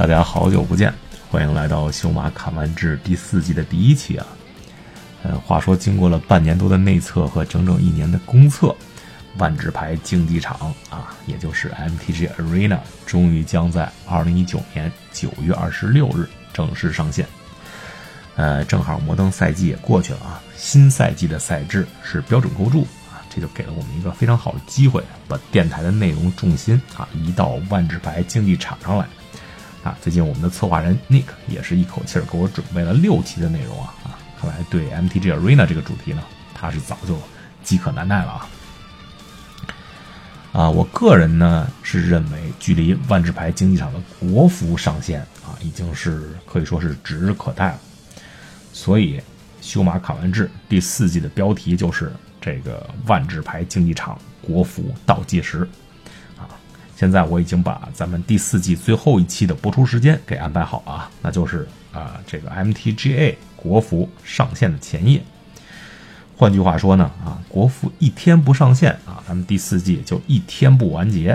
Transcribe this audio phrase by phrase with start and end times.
[0.00, 0.90] 大家好久不见，
[1.30, 4.26] 欢迎来到《修马看完志》第四季的第一期啊。
[5.22, 8.74] 呃，话说经过了半年多的内测和整整一年的公测，
[9.36, 17.26] 万智牌竞技场啊，也就是 MTG Arena，终于将在2019年9月26日正式上线。
[18.36, 29.06] 呃，正好摩登赛季也过去了啊，新赛季的赛制是标准构筑啊，这就给了我们一个非常好的机会，把电台的内容重心啊移到万智牌竞技场上来。
[29.82, 36.22] 啊，最近我们的策划人 Nick 也是一口气儿给我准备了六期的内容啊啊，看来对 MTG Arena 这个主题呢，
[36.54, 37.18] 他是早就
[37.64, 38.48] 饥渴难耐了啊。
[40.52, 47.78] 啊，我个人呢是认为，距离万智牌竞技场的国服上线啊，已经是可以说是指日可待了。
[48.72, 49.20] 所以，
[49.62, 55.66] 修马卡完治第四季的标题就是这个万智牌竞技场国服倒计时。
[57.00, 65.22] 现在我已经把咱们第四季最后一期的播出时间给安排好啊，那就是啊这个 MTGA 国服上线的前夜。
[66.36, 71.30] 换句话说呢，啊国服一天不上线啊，咱们第四季就一天不完结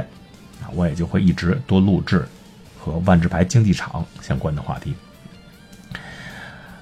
[0.62, 2.28] 啊，我也就会一直多录制
[2.80, 4.94] 和万智牌竞技场相关的话题。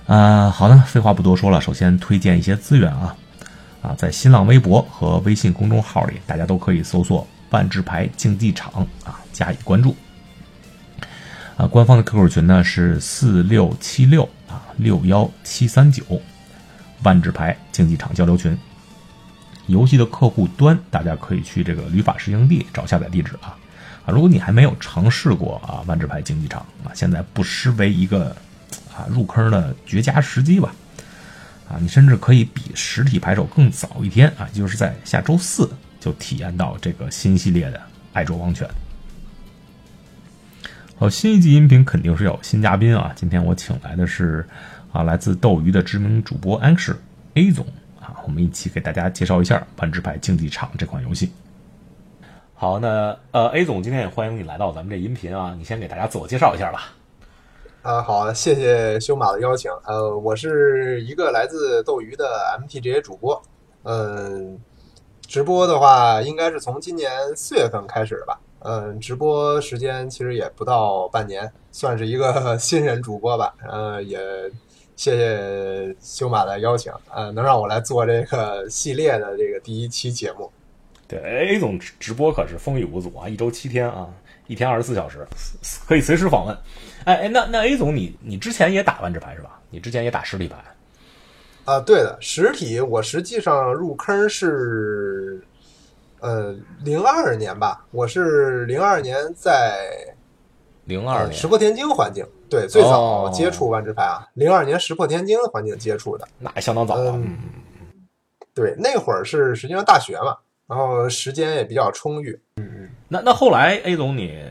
[0.08, 3.16] 啊，好的，废话不多说了，首先推荐一些资源啊
[3.81, 7.26] 啊，在新浪微博和微信公众号里，大家都可以搜索。
[7.54, 9.96] 万智牌竞技场啊，加以关注。
[11.56, 16.04] 啊，官方的 QQ 群呢是四六七六啊六幺七三九，
[17.04, 18.58] 万智牌竞技场交流群。
[19.68, 23.56] 游戏的客户端，大家可以去这个旅法实营地找下载地址啊。
[24.04, 28.36] 啊，如果你还没有尝试过啊万智牌竞技场啊，现在不失为一个
[28.92, 30.73] 啊入坑的绝佳时机吧。
[31.70, 35.72] 啊，你甚至可以比实体牌手更早一天啊，就是在下周四。
[36.03, 37.81] 就体验到这个新系列的
[38.11, 38.67] 爱卓王权。
[40.97, 43.14] 好，新一季音频肯定是要有新嘉宾啊！
[43.15, 44.45] 今天我请来的是
[44.91, 46.93] 啊，来自斗鱼的知名主播 Ash
[47.36, 47.65] A 总
[48.02, 51.31] 啊，我们一起给大家介绍一下《万智牌竞技场》这款游戏。
[52.53, 56.91] 好，那呃，A 总今天也欢迎你来到咱们这音频啊，你先给大家自我介绍一下吧。
[57.81, 59.71] 啊，好，谢谢修马的邀请。
[59.85, 62.25] 呃，我是一个来自斗鱼的
[62.59, 63.41] MTG 主播，
[63.83, 64.59] 嗯。
[65.28, 68.39] 直播的话，应该是从今年四月份开始吧。
[68.60, 73.54] 嗯，直播时间其实也不到半年，算是一个新人主播吧。
[73.70, 74.20] 嗯，也
[74.95, 80.50] 谢谢修马的邀请，呃，能让我来做这个系列的这个第一期节目。
[81.08, 84.08] 对，A 总直播可是风雨无阻啊，一周七天啊，
[84.48, 85.28] 一天二十四小时，
[85.88, 86.56] 可以随时访问。
[87.06, 89.60] 哎哎，那那 A 总，你你之前也打万智牌是吧？
[89.70, 90.58] 你之前也打实力牌？
[91.66, 95.42] 啊，对的，实体我实际上入坑是，
[96.20, 96.54] 呃，
[96.84, 100.14] 零二年吧，我是零二年在
[100.84, 107.12] 零二年石破天惊环境，对，最早接触万智牌啊，零二年石破天惊的环境接触的，那也相当早了。
[107.12, 107.38] 嗯，
[108.54, 110.36] 对，那会儿是实际上大学嘛，
[110.68, 112.38] 然后时间也比较充裕。
[112.58, 114.44] 嗯嗯，那那后来 A 总你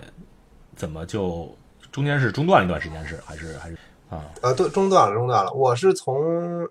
[0.75, 1.55] 怎么就
[1.91, 3.77] 中间是中断了一段时间是还是还是
[4.09, 4.25] 啊？
[4.41, 6.67] 呃，对，中断了，中断了，我是从。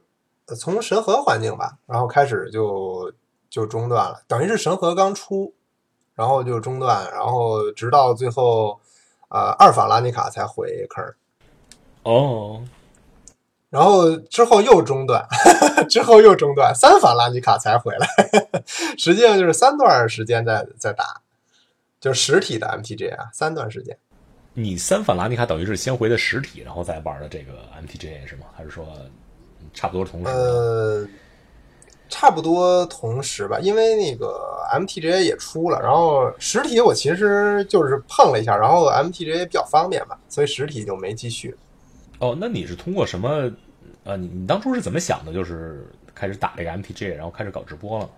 [0.55, 3.11] 从神河环境吧，然后开始就
[3.49, 5.53] 就中断了，等于是神河刚出，
[6.15, 8.79] 然后就中断，然后直到最后，
[9.29, 11.03] 呃，二法拉尼卡才回坑。
[12.03, 12.63] 哦，
[13.69, 15.25] 然后之后又中断，
[15.89, 18.07] 之后又中断，三法拉尼卡才回来。
[18.97, 21.21] 实际上就是三段时间在在打，
[21.99, 23.97] 就是实体的 MTG 啊，三段时间。
[24.53, 28.47] 你三法拉尼卡等于是先回的实体，然后再玩的这个 MTG 是吗？
[28.55, 28.85] 还是说？
[29.73, 31.07] 差不多同时，呃，
[32.09, 34.39] 差不多同时吧，因为那个
[34.73, 41.55] MTGA 也出了，然后实体我其实就是碰了一下，然后 MTGA 比较方便嘛，所以实体就没继续。
[42.19, 43.49] 哦，那你是通过什么？
[44.03, 45.31] 呃，你你当初是怎么想的？
[45.31, 48.09] 就是开始打这个 MTGA，然后开始搞直播了？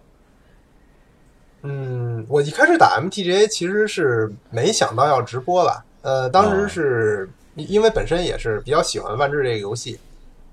[1.62, 10.00] 嗯，我一开始打 MTGA 其实是没想到要直播吧，呃，当时是因为本身也是比较喜欢万智这个游戏。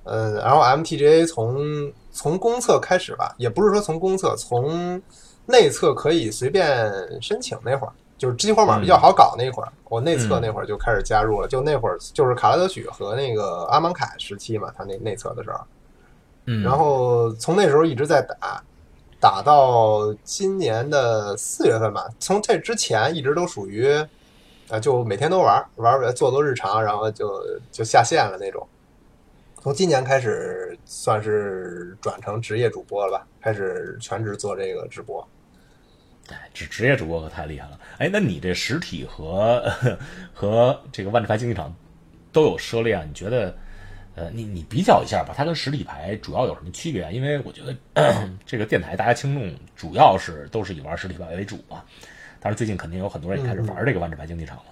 [0.05, 5.01] 嗯，然后 MTGA 从从公测开始吧，也不是说从公测，从
[5.47, 15.59] 内测可以随便申请那会儿，就是激活码比较好搞那会儿，我内测那会儿就开始加入了，就那会儿就是卡拉德许和那个阿芒凯时期嘛，他那内测的时候，
[16.47, 18.63] 嗯，然后从那时候一直在打，
[19.21, 23.87] 打到今年的四月份吧，从这之前一直都属于
[24.69, 28.67] 啊，就每天都玩玩做做日常，然后就就下线了那种。
[29.61, 35.27] 从今年开始算是转成职业主播了吧，开始全职做这个直播。
[36.31, 37.79] 哎，职职业主播可太厉害了。
[37.99, 39.71] 哎，那你这实体和
[40.33, 41.75] 和这个万智牌竞技场
[42.33, 43.05] 都有涉猎啊？
[43.07, 43.55] 你觉得，
[44.15, 47.13] 呃，你你比较一下吧，它跟实体牌主要有什么区别？
[47.13, 47.77] 因为我觉得
[48.47, 51.85] 这个电台大家听众主要是都是以玩实体牌为主嘛。
[52.41, 54.65] 但是最近肯定有很多人也开始玩这个万智牌竞技场了。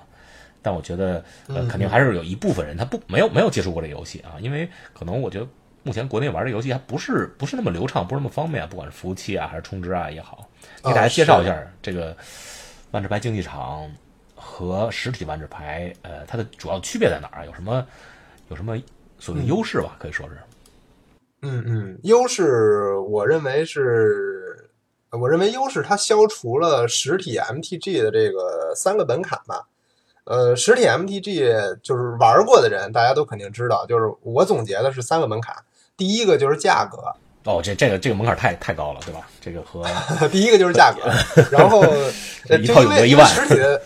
[0.69, 5.49] 但我觉得，呃，肯定还是有一部分人他不没有没有接触过这个游戏啊，因为可能我觉得
[5.83, 10.47] 目前国内玩这游戏还不是不是那么流畅，不是那么方便，不管是服务器啊还是充值啊也好。
[10.85, 12.15] 给大家介绍一下这个
[12.91, 13.91] 万智牌竞技场
[14.35, 17.47] 和实体万智牌，呃，它的主要区别在哪儿啊？
[17.47, 17.87] 有什么
[18.51, 18.77] 有什么
[19.19, 19.97] 所谓的优势吧？
[19.99, 20.37] 可以说是。
[21.41, 24.71] 嗯嗯，优势我认为是，
[25.13, 29.67] 我认为优势它消除了实体 MTG 的这个三个门槛吧。
[30.29, 35.57] 呃，实体 MTG 就是玩过的人，大家都肯定知道，就是我总结的是三个门槛。
[35.97, 36.99] 第一个就是价格，
[37.51, 39.27] 哦，这这个这个门槛太太高了，对吧？
[39.41, 39.83] 这个和
[40.29, 41.11] 第一个就是价格，
[41.51, 41.83] 然后
[42.61, 43.83] 一套有个一万，实体的，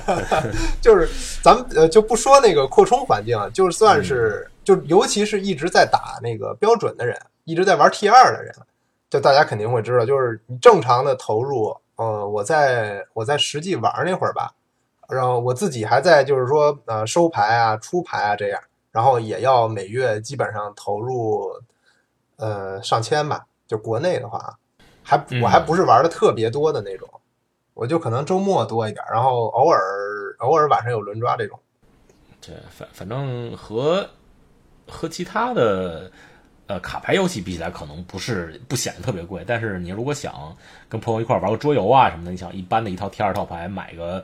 [0.80, 1.06] 就是
[1.42, 7.14] 咱们呃就不说那个扩充环境，就算是就尤其是一直在打那个标准的人，
[7.44, 8.54] 一直在玩 T 二的人，
[9.10, 14.50] 就大家肯定会知道，就是你正常的投入，呃，我在我在实际玩那会儿吧。
[15.10, 18.60] 然后我自己还在就是说呃收牌啊出牌啊这样，
[18.90, 21.50] 然后也要每月基本上投入
[22.36, 24.58] 呃上千吧，就国内的话，
[25.02, 27.08] 还我还不是玩的特别多的那种，
[27.74, 29.80] 我就可能周末多一点，然后偶尔
[30.38, 31.58] 偶尔晚上有轮抓这种。
[32.40, 34.08] 对，反反正和
[34.86, 36.10] 和其他的。
[36.70, 40.56] 呃，卡牌游戏比起来可能不是不显得特别贵，但是你如果想
[40.88, 44.22] 跟朋友一块玩个桌游啊什么的，你想一般的一套 T 二套牌买个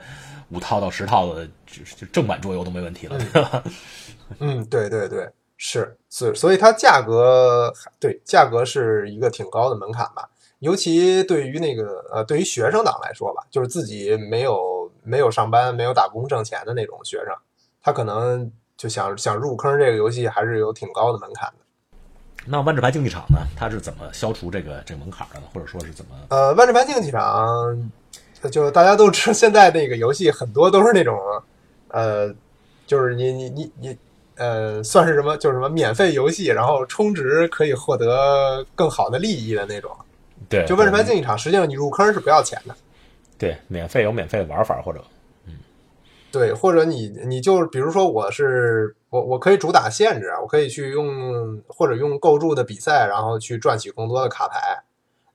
[0.50, 3.62] 五套到十套的，就就正版桌游都没问题了，对吧？
[4.40, 10.28] 嗯，对对对，是是，所以它价格对价格是一个挺高的门槛吧，
[10.60, 17.34] 尤其对于那个呃，对于学生党来说吧，就是自己没有没有上班、没有打工挣钱的那种学生，
[17.82, 21.64] 他可能就想想入坑这个游戏，还是有挺高的门槛的。
[22.49, 23.38] 那万智牌竞技场呢？
[23.56, 25.46] 它是怎么消除这个这个门槛的呢？
[25.52, 26.14] 或者说是怎么？
[26.31, 27.90] 呃，万智牌竞技场，
[28.48, 31.19] 就大家都知，现在那个游戏很多都是那种，
[31.88, 32.34] 呃，
[32.87, 33.98] 就是你你你你，
[34.37, 35.37] 呃，算是什么？
[35.37, 39.90] 就是什么免费游戏，然后充值可以获得更好的利益的那种。
[40.48, 42.75] 对，就万智牌竞技场，实际上你入坑是不要钱的。
[43.38, 45.02] 对，免费有免费的玩法，或者。
[45.46, 45.54] 嗯
[46.32, 54.82] 对，或者你你就比如说我是我我可以主打限制啊，我可以去用或者用构筑的比赛，然后去赚取更多的卡牌，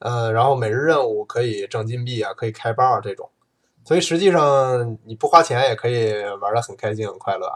[0.01, 3.29] 呃，然后每日任务可以挣金币啊，可以开包啊这种，
[3.83, 7.51] 所以实际上你不花钱也可以玩的很开心很快乐。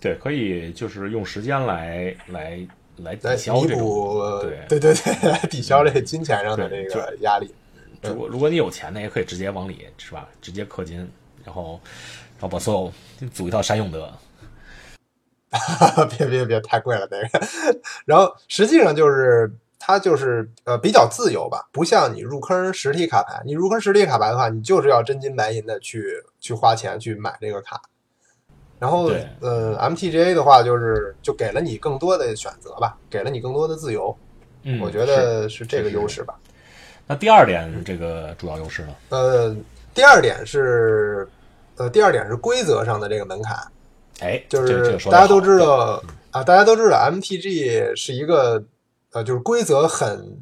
[0.00, 2.66] 对，可以就是用时间来来
[2.96, 4.20] 来抵消弥补，
[4.68, 7.54] 对对对，来 抵消这个金钱上的这个压力。
[8.02, 10.28] 如果如果你有钱呢，也可以直接往里是吧？
[10.42, 11.10] 直接氪金，
[11.44, 11.80] 然后。
[12.40, 14.12] 然后把所有组一套山用德，
[16.18, 17.46] 别别别，太贵了那个。
[18.04, 19.50] 然后实际上就是
[19.86, 23.42] 它就是呃比较自由吧，不像你入坑实体卡牌。
[23.44, 27.82] 你入坑实体卡牌的话，你就是要真金白银的去去花钱去买这个卡。
[28.78, 29.10] 然后
[29.40, 34.16] 呃，MTGA 的话就是就给了你更多的选择吧，给了你更多的自由。
[34.62, 36.34] 嗯，我觉得是这个优势吧。
[37.06, 38.94] 那第二点，这个主要优势呢？
[39.10, 39.54] 呃，
[39.92, 41.28] 第二点是。
[41.76, 43.58] 呃，第二点是规则上的这个门槛，
[44.20, 46.00] 哎，就是大家都知道
[46.30, 48.62] 啊，大家都知道 MTG 是一个
[49.14, 50.38] 呃，就是规则很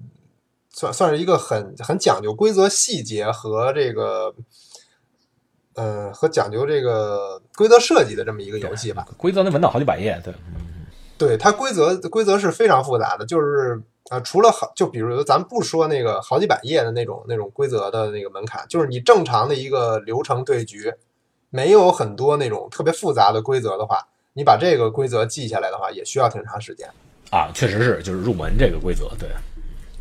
[0.70, 4.34] 算算是一个很很讲究规则细节和这个
[5.74, 9.06] 呃和讲究这个规则设计的这么一个游戏吧。
[9.16, 10.34] 规则能文档好几百页，对，
[11.16, 20.92] 对，它规则规则是非常复杂的，就是啊，除了好，就比如咱不说那个好几百页的那种那种规则的那个门槛，就是你正常的一个流程对局。
[21.54, 26.88] 没有很多那种特别复杂的规则的话，你把这个规则记下来的话，也需要挺长时间
[27.32, 27.50] 啊。
[27.52, 29.28] 确实是，就是入门这个规则，对，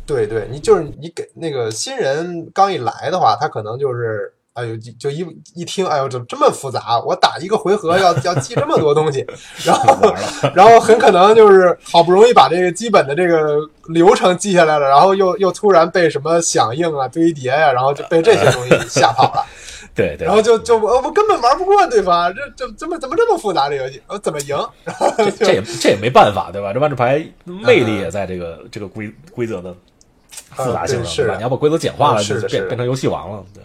[0.06, 7.00] 对对，你就是你给那个新人刚一来的话，他可能就是，哎呦，就一一听，哎呦，怎么这么复杂？
[7.06, 9.26] 我打一个回合要要记这么多东西，
[9.64, 10.14] 然后
[10.54, 13.58] 然后很可能就是好不容易把这个基本的这个
[13.88, 19.44] 流程记下来了，然后又又突然被什么响应啊、堆叠呀，然后就被这些东西吓跑了。
[19.94, 24.00] 对对，然后就就我我根本玩不过对方，这这怎么怎么这么复杂这游戏？
[24.06, 24.56] 我怎么赢？
[25.38, 26.72] 这也这也没办法，对吧？
[26.72, 29.74] 这万智牌魅力也在这个这个规规则的
[30.30, 31.36] 复杂性上，是吧？
[31.36, 33.62] 你要把规则简化了，就变变成游戏王了，对。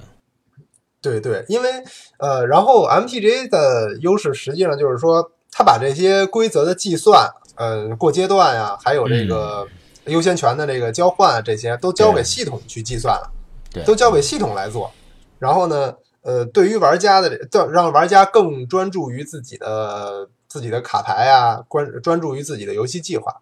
[0.99, 1.69] 对对，因为
[2.17, 9.65] 呃，然后 MTJ 的优势实际上就是说，他把这些规则的计算，呃，过阶段呀，还有这个
[10.05, 13.31] 优先权的这个交换啊，这些都交给系统去计算了。
[13.71, 14.91] 对，都交给系统来做。
[15.39, 15.93] 然后呢，
[16.27, 17.39] 呃，对于玩家的，
[17.71, 23.33] 让玩家更专注于自己的自己的卡牌啊，关专注于自己的游戏计划。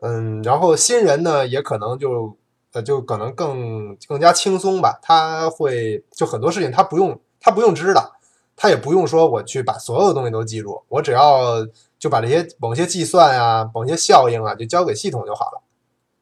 [0.00, 2.34] 嗯，然后新人呢，也可能就
[2.72, 4.98] 呃，就可能更更加轻松吧。
[5.02, 8.16] 他会就很多事情他不用他不用知道，
[8.56, 11.62] 他也不用说我去把所有东西都记住，我只要
[11.98, 15.60] 就把这些某些计算啊、某些效应啊，就交给系统就好了。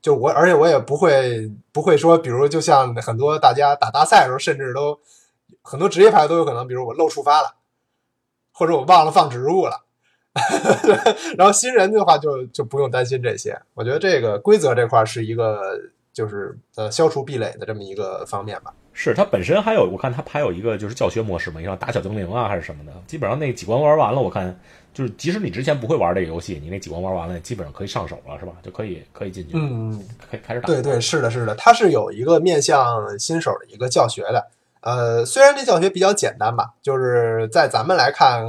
[0.03, 4.99] 就我，而且我也不会不会说，比如就像很多大家打大赛的时候，甚至都
[5.63, 7.55] 很多职业牌都有可能，比如我漏触发了，
[8.53, 9.85] 或者我忘了放植物了。
[11.37, 13.61] 然后新人的话就就不用担心这些。
[13.75, 15.61] 我觉得这个规则这块是一个
[16.13, 18.73] 就是呃消除壁垒的这么一个方面吧。
[18.93, 22.93] 是它本身还有，我看它还有一个就是教学模式嘛，像打小精灵啊还是什么的。
[23.07, 24.57] 基本上那几关玩完了，我看
[24.95, 28.53] 就是即使你之前不会玩这个游戏，你那几关玩完了，基本上可以上手了，是吧？
[28.63, 29.93] 就可以可以进去，嗯，
[30.31, 30.67] 可以开始打。
[30.67, 34.49] 对对，是的，是的，它是有一个面向新手的一个教学的。
[34.81, 38.45] 呃，虽然这教学比较简单吧，就是在咱们来看。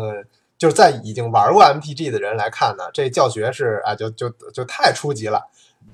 [0.61, 5.41] 就是在已经玩过 MTG 的人来看呢，这教学是啊，就就就太初级了。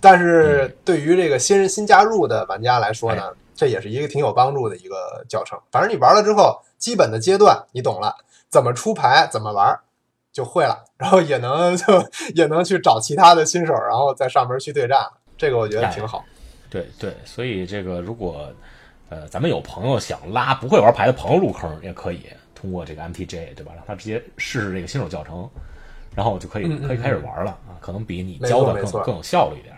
[0.01, 5.57] 但是对于这个新人新加入的玩家来说呢，这也是一个挺有帮助的一个教程。
[5.71, 8.13] 反正你玩了之后，基本的阶段你懂了，
[8.49, 9.79] 怎么出牌，怎么玩
[10.33, 12.03] 就会了，然后也能 就
[12.35, 14.99] 也能去找其他的新手，然后在上门去对战。
[15.37, 16.25] 这个我觉得挺好。
[16.69, 18.51] 对对，所以这个如果
[19.09, 22.21] 呃咱们有朋友想拉不会玩牌的朋友入坑也可以。
[22.59, 23.71] 通过这个 MTJ 对吧？
[23.75, 25.47] 让他直接试试这个新手教程，
[26.15, 27.77] 然后就可以可以开始玩了啊！
[27.79, 29.75] 可能比你教的更更有效率一点。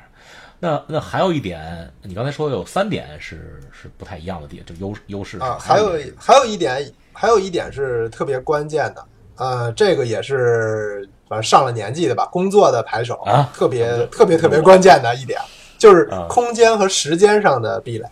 [0.61, 5.57] 那那还有一点，你刚才说有三点是是不太一样的点，就优优势啊。
[5.59, 9.05] 还有还有一点，还有一点是特别关键的，
[9.35, 15.37] 呃，这个也是反正上了年纪的吧，工作的牌手啊，特别特别特别关键的一点
[15.77, 18.05] 就是空间和时间上的壁垒。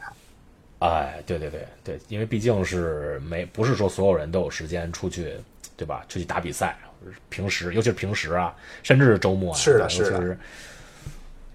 [0.79, 5.35] 哎，对对对对，因为毕竟是没不是说所有人都有时间出去，
[5.75, 6.05] 对吧？
[6.07, 6.77] 出去打比赛，
[7.29, 10.37] 平时尤其是平时啊，甚至是周末，是的，是的，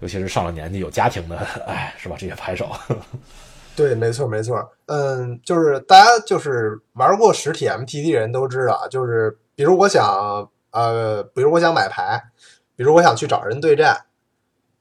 [0.01, 2.17] 尤其是上了年纪有家庭的， 哎，是吧？
[2.19, 2.69] 这些牌手，
[3.77, 10.05] 对，没错没错，嗯，就是大家就是玩过实体 MTD 的人都知道，就是比如我想
[10.71, 12.21] 呃，比如我想买牌，
[12.75, 14.05] 比如我想去找人对战，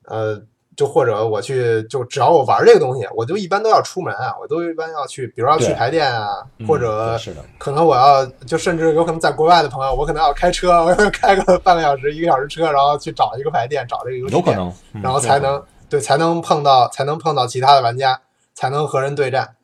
[0.07, 0.43] 呃。
[0.75, 6.29] 就或者我去，就只要我玩这个东西，我就一般都要出门啊，我都一般要去，比如要去排店啊，
[6.67, 7.19] 或者
[7.59, 14.53] 可能我要就甚至有可能在国外的朋友，我可能要开车，我要开个 半个小时、一个小时车，然后去找一个排店，找这个游戏店，有可
[14.93, 18.21] 能，然后才能对才能碰到才能碰到其他的玩家，
[18.55, 19.57] 才能和人对战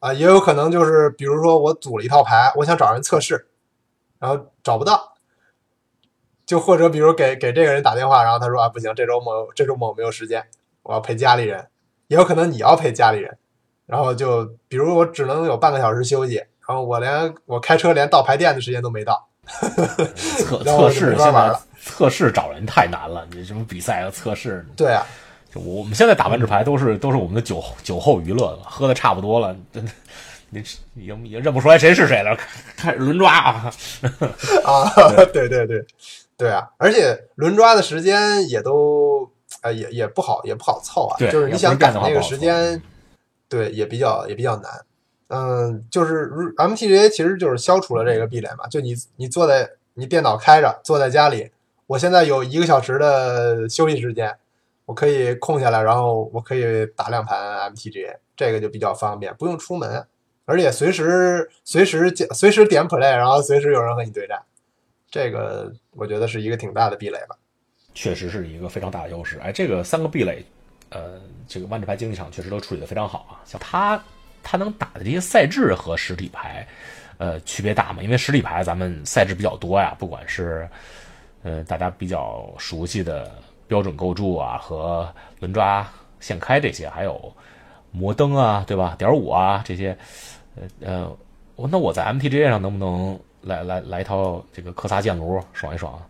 [0.00, 3.48] 啊，也有可能就是比如说我组了一套牌，我想找人测试，
[4.18, 5.14] 然后找不到。
[6.48, 10.42] 就或者比如给给这个人打电话，然后他说啊不行，这周末这周末我没有时间，
[10.82, 11.66] 我要陪家里人，
[12.06, 13.36] 也有可能你要陪家里人，
[13.84, 16.36] 然后就比如我只能有半个小时休息，
[16.66, 21.52] 然后我连我开车连到牌店的时间都没到，测测试现在
[21.82, 24.64] 测试找人太难了，你什么比赛啊测试？
[24.74, 25.04] 对啊，
[25.54, 29.92] 就我们现在打完纸牌都是都是我们的酒酒后娱乐，喝的差不多了，真的。
[30.50, 30.64] 你
[30.94, 32.34] 已经已经认不出来谁是谁了，
[32.74, 33.70] 开始轮抓啊！
[34.64, 34.90] 啊，
[35.30, 35.84] 对 对对，
[36.38, 39.28] 对啊，而且轮抓的时间也都，
[39.60, 41.18] 呃，也也不好，也不好凑啊。
[41.18, 42.80] 就是你想赶那个时间，
[43.48, 44.70] 对，也比较也比较难。
[45.26, 48.68] 嗯，就是 MTGA 其实就是消除了这个壁垒嘛。
[48.68, 51.50] 就你你坐在你电脑开着，坐在家里，
[51.88, 54.38] 我现在有一个小时的休息时间，
[54.86, 60.06] 我可以空下来，然后我可以打两盘 MTGA，这个就比较方便，不用出门。
[60.46, 64.40] 而且随时随时随时点 play，然后随时有人和你对战，
[65.10, 67.36] 这个我觉得是一个挺大的壁垒吧。
[67.94, 69.38] 确实是一个非常大的优势。
[69.40, 70.44] 哎，这个三个壁垒，
[70.90, 73.40] 呃，这个万智牌竞技场确实都处理的非常好啊。
[73.44, 74.00] 像他
[74.42, 76.66] 他能打的这些赛制和实体牌，
[77.16, 78.02] 呃，区别大吗？
[78.02, 80.68] 因为实体牌咱们赛制比较多呀，不管是
[81.42, 83.34] 呃大家比较熟悉的
[83.66, 87.32] 标准构筑啊和轮抓现开这些，还有
[87.90, 88.94] 摩登啊，对吧？
[88.98, 89.96] 点五啊这些。
[90.80, 91.10] 呃，
[91.56, 96.00] 我那我在 MTG 上能不能来来来一套这个科萨剑炉爽一爽？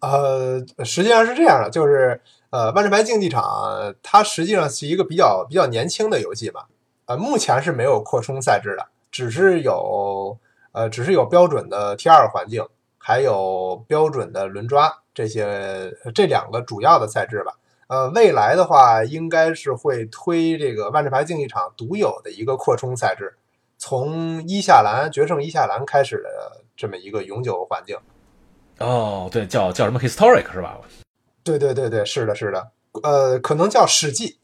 [0.00, 2.20] 呃，实际上是这样的，就是
[2.50, 6.68] 呃，万智牌竞技场它实际上是一个比较比较年轻的游戏吧，
[7.06, 10.38] 呃，目前是没有扩充赛制的，只是有
[10.72, 12.64] 呃，只是有标准的 T 二环境，
[12.96, 17.54] 还有标准的轮抓这些这两个主要的赛制吧。
[17.88, 23.34] 呃，未来的话，应该是会推这个万智牌竞技场独有的一个扩充赛制，
[23.78, 27.96] 从伊夏兰决胜伊夏兰开始的这么一个永久环境。
[28.78, 30.78] 哦，对，叫叫什么 Historic 是吧？
[31.42, 32.68] 对对对对，是的，是的。
[33.02, 34.36] 呃，可能叫史记。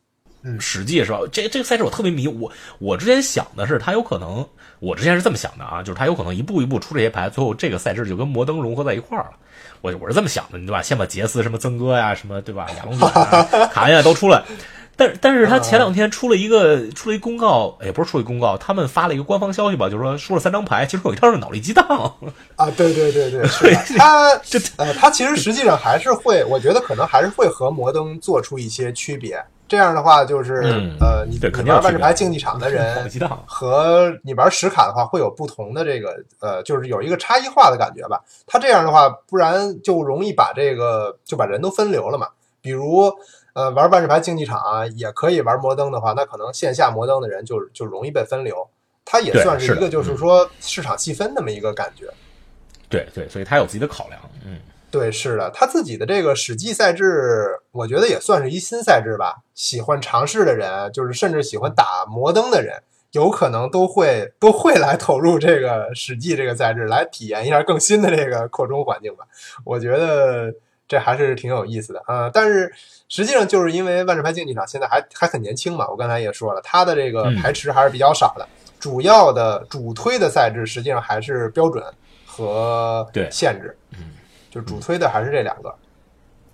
[0.46, 1.20] 嗯史记是吧？
[1.32, 2.28] 这这个赛事我特别迷。
[2.28, 4.46] 我我之前想的是，他有可能，
[4.78, 9.36] 我之前是这么想的啊，就是他有可能一步一步出这些牌，最后这个赛事就跟摩登融合在一块儿了。
[9.80, 10.82] 我我是这么想的，对吧？
[10.82, 12.66] 先把杰斯什么曾哥呀，什么对吧？
[12.76, 14.42] 亚龙卷啊、 卡恩啊都出来。
[14.96, 21.84] 但但是他前两天出了一个出了一公告，也不是出了一公告，他们发了一个官方消息吧，就是说输了三张牌，其中有一张是脑力激荡。
[22.56, 29.42] 啊，对对对对， 他这呃，他其实实际上还是会，我觉得可能还是会和摩登做出一些区别。
[29.66, 33.10] 这样的话，就是、嗯呃，你玩万智牌竞技场的人。
[33.46, 38.20] 和你玩实卡的话，会有不同的这个呃，就是有一个差异化的感觉吧。
[38.46, 42.28] 他这样的话，不然就容易把这个就把人都分流了嘛。
[42.60, 43.10] 比如
[43.54, 48.68] 呃，玩万智牌竞技场啊，也可以玩摩登的话，那可能线下摩登的人就就容易被分流。
[49.04, 52.06] 它也算是一个就是说市场细分那么一个感觉。
[52.88, 54.20] 对对，所以他有自己的考量。
[54.44, 54.58] 嗯，
[54.90, 59.42] 对，是的，他自己的这个史记赛制，我觉得也算是一新赛制吧。
[59.54, 62.82] 喜欢尝试的人，就是甚至喜欢打摩登的人，
[63.12, 69.24] 有可能都会都会来投入这个史记这个赛制，来体验一下更新的这个扩充环境吧。
[69.64, 70.52] 我觉得
[70.86, 72.72] 这还是挺有意思的啊、呃但是
[73.08, 78.46] 实际上就是因为万智牌竞技场现在还还很年轻嘛，我刚才也说了，它的这个嗯排池还是比较少的，
[78.80, 81.84] 主要的主推的赛制实际上还是标准
[82.26, 84.12] 和对限制，嗯，
[84.50, 85.74] 就主推的还是这两个。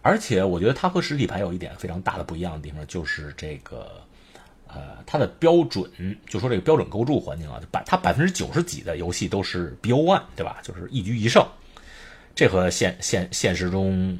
[0.02, 3.86] 而且我觉得它和实体牌有一点非常大的不一样的地方，就是这个，
[4.66, 5.90] 呃，它的标准，
[6.26, 10.58] 就说这个标准构筑环境啊，百它百分之九十几的游戏都是 BO one，对吧？
[10.62, 11.46] 就是一局一胜，
[12.34, 14.18] 这和现现现实中，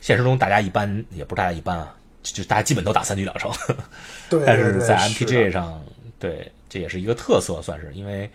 [0.00, 3.50] 现实中大家一般也不是大家一般啊，就就大家基本都打三局两胜，
[4.28, 5.84] 对，但是在对对是 MTG 上，
[6.18, 8.30] 对，这也是一个特色，算是因为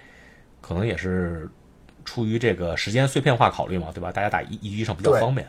[0.61, 1.49] 可能也是
[2.05, 4.11] 出于这个时间碎片化考虑嘛，对吧？
[4.11, 5.47] 大家打一一局一胜比较方便。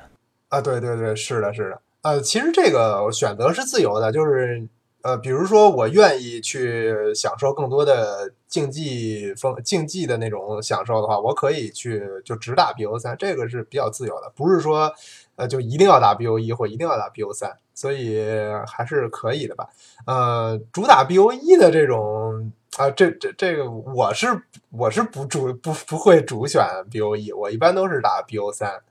[0.49, 1.81] 啊，对对对，是的，是的。
[2.03, 4.67] 呃，其实这个选择是自由的，就是
[5.07, 14.93] 呃，比如说我愿意去享受更多的竞技风竞技的那种享受的话，我可以去就只打 BO 三，这个是比较自由的，不是说
[15.37, 18.21] 呃就一定要打 BO 一或一定要打 BO 三，所以
[18.67, 19.69] 还是可以的吧。
[20.09, 24.27] 呃，主打 BO 一的这种啊、这这这个我是
[24.71, 28.83] 我是不主不不会主选 BO 一，我一般都是打 BO 三。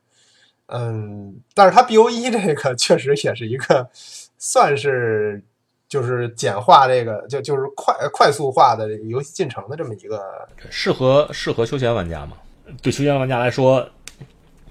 [0.68, 3.90] 嗯，但是它 BO 一这个确实也是一个
[4.40, 5.44] 算是
[5.88, 10.22] 就是简化这个就就是快快速化的这个游戏进程的这么一个
[10.70, 12.38] 适合适合休闲玩家嘛？
[12.82, 13.88] 对休闲玩家来说，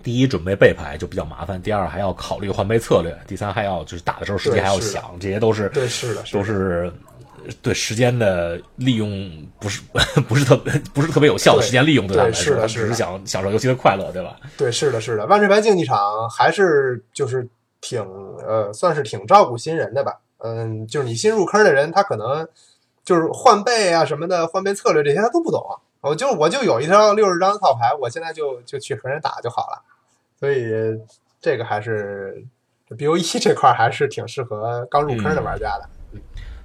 [0.02, 6.92] 第一准备备牌就比较麻烦，第二还要考虑换备策略，第三还要就是打的时候时间还要想，这些都是对是的是的都是
[7.62, 9.08] 对时间的利用
[9.60, 9.80] 不是
[10.28, 14.36] 不是特别不是特别有效的时间利用，对他们来说，只是想享受游戏的快乐，对吧？
[14.58, 17.48] 对，是的，是的，万智牌竞技场还是就是
[17.80, 18.02] 挺
[18.46, 20.18] 呃，算是挺照顾新人的吧。
[20.44, 22.46] 嗯，就是你新入坑的人，他可能
[23.02, 25.64] 就是换背啊什么的，换背策略这些他都不懂。
[26.02, 29.82] 我就我就有一张六十张的套牌，我现在就就去和人打就好了。
[30.38, 30.70] 所以
[31.40, 32.44] 这个还是
[32.90, 36.20] BO 一这块还是挺适合刚入坑的玩家的。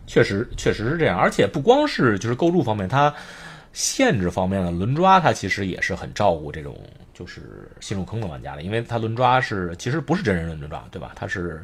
[0.05, 3.13] 确实确实是这样，而且不光是就是构筑方面，它
[3.71, 6.77] 限制方面的轮抓，它其实也是很照顾这种
[7.13, 11.13] 就是新入坑的玩家的，因为它轮抓是其实不是真人轮抓，对吧？
[11.15, 11.63] 它是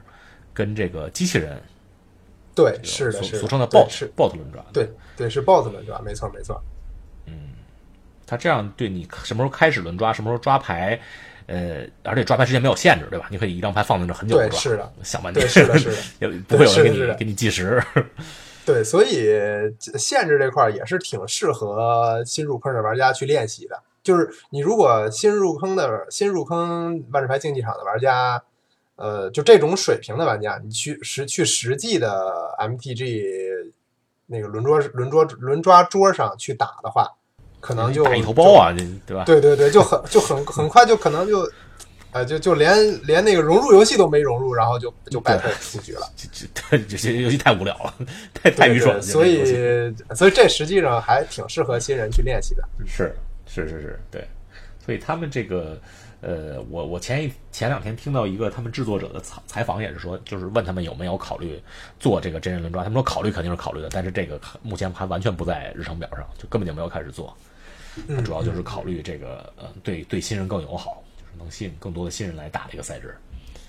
[0.54, 1.62] 跟这个机器人
[2.56, 6.02] 对，是的，是，俗俗称的对 bot 是，bot 轮转，对对是 BOSS 们是吧？
[6.04, 6.60] 没错没错。
[7.26, 7.50] 嗯，
[8.26, 11.00] 他这样对你什么时候开始轮抓，什么时候抓牌，
[11.48, 13.28] 呃，而且抓牌时间没有限制，对吧？
[13.30, 15.98] 你可以一张牌放在那很久抓，对是的想半天，对是的是的
[16.32, 17.84] 也不会有人给你给你计时。
[18.65, 19.30] 对，所以
[19.98, 23.80] 限制这块儿也是挺适合新入坑的玩家去练习的。
[24.02, 28.41] 就是你如果新入坑的新入坑万智牌竞技场的玩家，
[28.95, 33.71] 呃，就这种水平的玩家，你去实去实际的 MTG
[34.25, 37.08] 那个轮桌轮桌轮抓桌上去打的话，
[37.60, 38.73] 可能就打一头包啊，
[39.05, 39.23] 对吧？
[39.25, 41.47] 对对对，就很就很很快就可能就，
[42.12, 46.10] 呃，就就连连那个融入游戏都没融入，然后就就败退出局了。
[46.15, 47.93] 这这这些游戏太无聊了，
[48.34, 49.01] 太太愚蠢了。
[49.01, 49.43] 所以
[50.15, 52.63] 所以这实际上还挺适合新人去练习的。
[52.88, 53.13] 是
[53.45, 54.27] 是是是，对，
[54.86, 55.79] 所以他们这个
[56.26, 61.62] 呃，我我前一前两天听到一个他们制作者的采采访，也是说，就是问他们有没有考虑
[62.00, 67.32] 做这个真人轮抓，他们说考虑肯定是考虑的，但是这个目前还完全不在日程表上，就根本就没有开始做。
[68.08, 73.16] 嗯主要就是考虑这个呃，对对新人更友好，就是能吸引更多的新人来打这个赛制。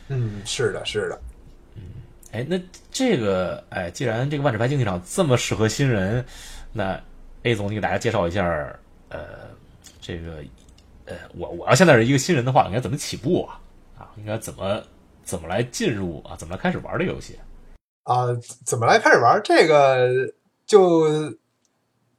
[0.09, 1.21] 嗯，是的，是的。
[1.75, 1.83] 嗯
[2.33, 2.59] 哎，那
[2.90, 6.25] 这个哎，既然这个万智牌竞技场这么适合新人，
[6.73, 6.99] 那
[7.42, 8.42] A 总，你给大家介绍一下，
[9.11, 9.21] 呃，
[10.01, 10.42] 这个
[11.07, 13.61] 呃，我我要现在是一个新人的话，应该怎么起步啊？
[13.99, 14.83] 啊，应该怎么
[15.25, 16.37] 怎么来进入啊？
[16.37, 17.38] 怎么来开始玩这个游戏？
[18.05, 18.27] 啊，
[18.64, 20.35] 怎么来开始玩这个？
[20.66, 21.05] 就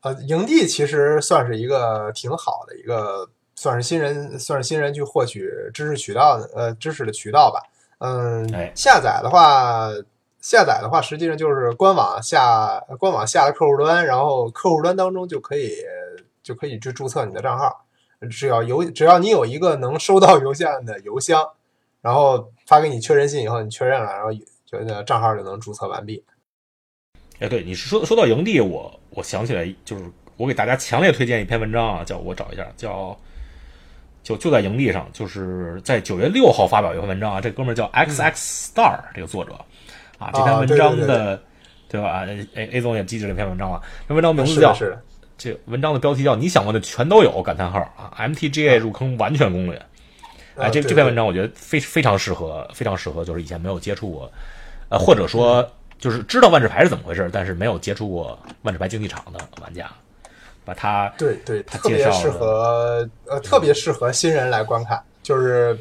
[0.01, 7.61] 呃，营地其实算是一个挺好的一个，算是新人，算是新人去获取知识渠道的，呃，知识的渠道吧。
[7.97, 9.89] 嗯，下载的话，
[10.39, 15.73] 下载的话，实际上就是官网下，官网下的客户端，然后客户端当中就可以
[16.41, 17.85] 就可以去注册你的账号。
[18.29, 21.47] 只要邮，只要你有一个能收到邮件的邮箱，
[22.01, 24.33] 然后发给你确认信以后，你确认了，然后
[24.65, 26.23] 就那账号就能注册完毕。
[27.39, 30.03] 哎，对，你说说到营地，我我想起来，就是
[30.37, 33.15] 我给大家强烈推荐一篇文章啊，叫我找一下，叫
[34.23, 39.53] 就就在营地上，就是在九月六号发表一篇文章啊，这哥们儿叫 X X Star 这个作者
[40.17, 41.41] 啊，这篇文章的
[41.87, 42.25] 对吧
[42.55, 44.75] ？A A 总也记着这篇文章了，这文章名字叫
[45.37, 49.81] 这文章的标题叫你想过的全都有感叹号啊，MTGA 入坑完全攻略。
[50.55, 54.31] 哎，这这篇文章我觉得非非常适合，非常适合，就是以前没有接触过，
[54.89, 55.67] 呃，或者说。
[55.99, 59.89] 就是知道万智牌是怎么回事，但是没有接触过万智牌竞技场的玩家，
[60.63, 65.01] 把它对对，特别适合呃，特别适合新人来观看。
[65.23, 65.75] 就是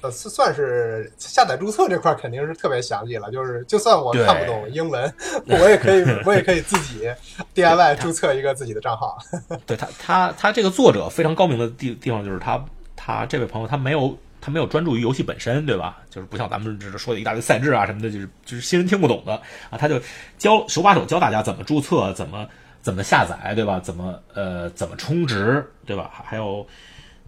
[0.00, 3.30] 呃，算是下载注册这块肯定是特别详细了。
[3.30, 5.12] 就是就算我看不懂英文，
[5.46, 7.08] 我也可以我也可以自己
[7.54, 9.18] DIY 注册一个自己的账号。
[9.66, 12.64] 对他他他这个作者非常高明的地地方就是他
[12.96, 14.16] 他这位朋友他没有。
[14.40, 15.98] 他没有专注于游戏本身，对吧？
[16.08, 19.32] 就是不像咱们只是说的一大堆赛制啊什么的，就是就是新人听不懂的
[19.68, 19.76] 啊。
[19.76, 20.00] 他就
[20.38, 22.46] 教手把手教大家怎么注册，怎么
[22.80, 23.80] 怎么下载，对吧？
[23.80, 26.22] 怎么呃怎么充值，对吧？
[26.24, 26.64] 还有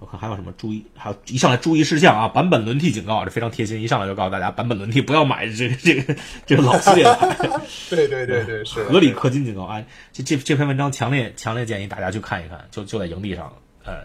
[0.00, 7.60] 我看还有什么注意，还有一上来注意事项啊，版本轮替警告，这非常贴心，一上来就告诉大家版本轮替不要买这个这个这个老系列的。
[7.90, 9.84] 对对对对，是合理氪金警告啊！
[10.10, 13.52] 这这这篇文章强烈强烈建议大家去看一看，就就在营地上，
[13.84, 13.98] 呃，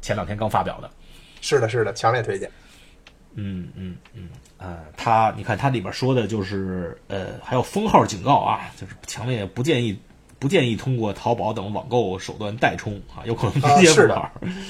[0.00, 0.90] 前两天刚发表的。
[1.42, 2.50] 是的，是的，强烈推荐。
[3.34, 9.98] 嗯嗯嗯，呃，他你看他里边说的就是呃，还有封号警告啊，就是强烈不建议
[10.38, 14.14] 不建议通过淘宝等网购手段代充啊，有可能直接是的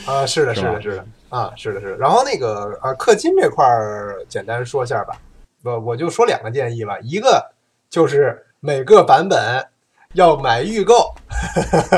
[0.07, 1.97] 啊，是的，是的，是的啊，是的，是的。
[1.97, 5.17] 然后那个啊，氪金这块儿简单说一下吧，
[5.65, 7.45] 我我就说两个建议吧，一个
[7.91, 9.67] 就是每个版本。
[10.13, 11.13] 要买预购，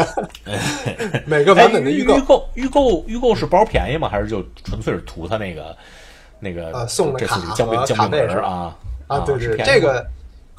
[1.24, 4.09] 每个版本的预购，预购预购预购是包便宜吗？
[4.09, 5.76] 还是就纯粹是图他那个
[6.40, 8.76] 那个呃送的卡和卡背是啊
[9.07, 10.04] 啊对对，这个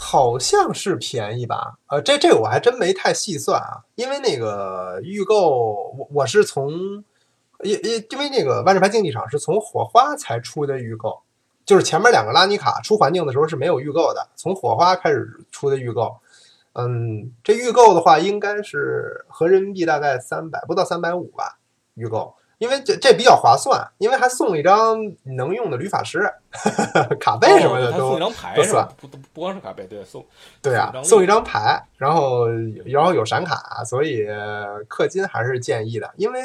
[0.01, 1.77] 好像是便宜吧？
[1.88, 6.71] 呃，这这我还真没太细算啊，因为那个预购我我是从
[7.63, 11.19] 因因因为那个万智牌竞技场是从火花才出的预购，
[11.65, 16.15] 就是前面两个拉尼卡出环境的时候是没有预购的，从火花开始出的预购。
[16.73, 21.59] 嗯，这预购的话应该是合人民币大概三百不到三百五吧。
[21.95, 26.31] 预购，因为这这比较划算，因为还送一张能用的旅法师
[27.19, 28.29] 卡背什么的都都
[28.63, 30.23] 算，不不光是卡背，对送
[30.61, 32.47] 对啊，送一张牌，然后
[32.85, 34.27] 然后有闪卡，所以
[34.87, 36.41] 氪金还是建议的，因为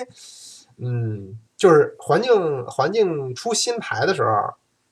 [0.78, 4.30] 嗯，就是环境环境出新牌的时候。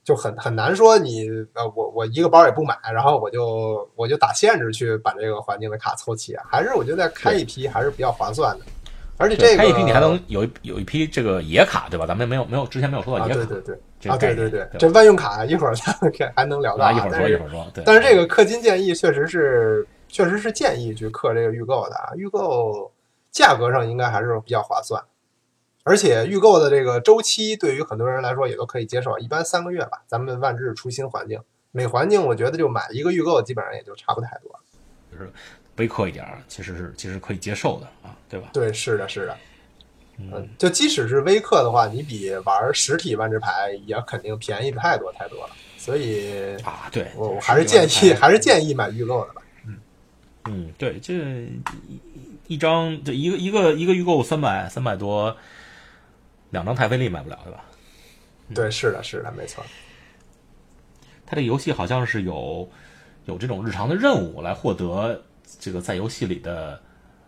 [0.05, 8.65] 就很很难说你呃我我一个包也不买，然后我就我就打限制去把这个环境的卡凑齐，还是我觉得开一批还是比较划算的。
[9.19, 12.07] 而且这个开一批你还能有一有一批这个野卡对吧？
[12.07, 13.61] 咱们没有没有之前没有说到野卡，对对
[14.01, 17.65] 对啊对对对，这万用卡一会儿咱们还能聊到，一会儿说一会儿说。
[17.73, 22.91] 对，但是这个氪金建议确实是确实是建议去氪这个预购的啊，预购
[23.31, 25.01] 价格上应该还是比较划算。
[25.85, 30.03] 而且预购的这个周期对于很多人来说也都可以接受，一般三个月吧。
[30.07, 31.41] 咱们万智出新环境，
[31.73, 34.59] 每环境我觉得就买一个预购，基本上也就差不太多。
[35.11, 35.31] 就是
[35.77, 38.51] 微氪一点，其实是其实可以接受的啊，对吧？
[38.53, 39.37] 对，是的，是的。
[40.19, 45.55] 嗯，就即使是微氪的话，你比玩实体万智牌也肯定便宜太多太多了。
[45.77, 49.43] 所以啊，对我我还是建议还是建议买预购的吧。
[49.67, 49.79] 嗯
[50.45, 52.01] 嗯，对，这一
[52.49, 55.37] 一张这一个一个一个预购三百三百多。
[56.51, 57.65] 两张太费力买不了，对吧？
[58.55, 59.65] 对，是的，是的，没错。
[61.25, 62.71] 他这个游戏好像是有
[63.25, 65.25] 有这种日常的任务来获得
[65.59, 66.81] 这个在游戏里的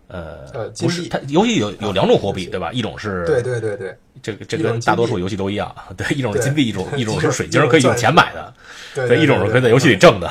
[0.06, 2.70] 呃，不是，它游戏有有两种货币，对吧？
[2.72, 8.54] 一种是，对对对对，这个这跟大多数游戏都一样， 对，一种是金币，一种 一种是水晶，可以用钱买的，
[8.94, 10.30] 对，一种是可以在游戏里挣的。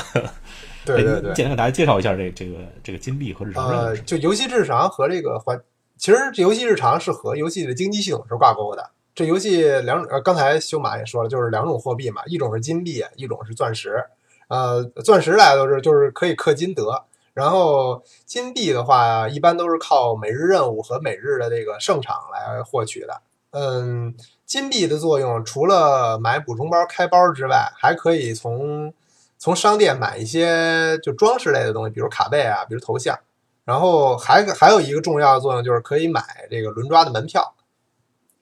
[0.85, 3.97] 对对 对，简单给大家介绍一下这这个这个金币和日常呃。
[3.97, 5.59] 就游戏日常和这个环。
[5.97, 8.89] 其实这游戏日常是和游戏的经济系统是挂钩的。
[9.15, 14.03] 这游戏两呃，刚才修马也说了，就是两种货币嘛，一种是金币，一种是钻石。
[14.49, 16.83] 呃，钻石大家都是就是可以氪金得，
[17.33, 23.21] 然后金币的话，一般都是靠每日任务和每日的这个胜场来获取的。
[23.51, 24.15] 嗯，
[24.45, 28.93] 金币的作用除了买补充包开包之外，还可以从
[29.37, 33.19] 从商店买一些就装饰类的东西，比如卡背啊，比如头像。
[33.65, 37.55] 然后还还有一个重要的作用就是可以买这个轮抓的门票。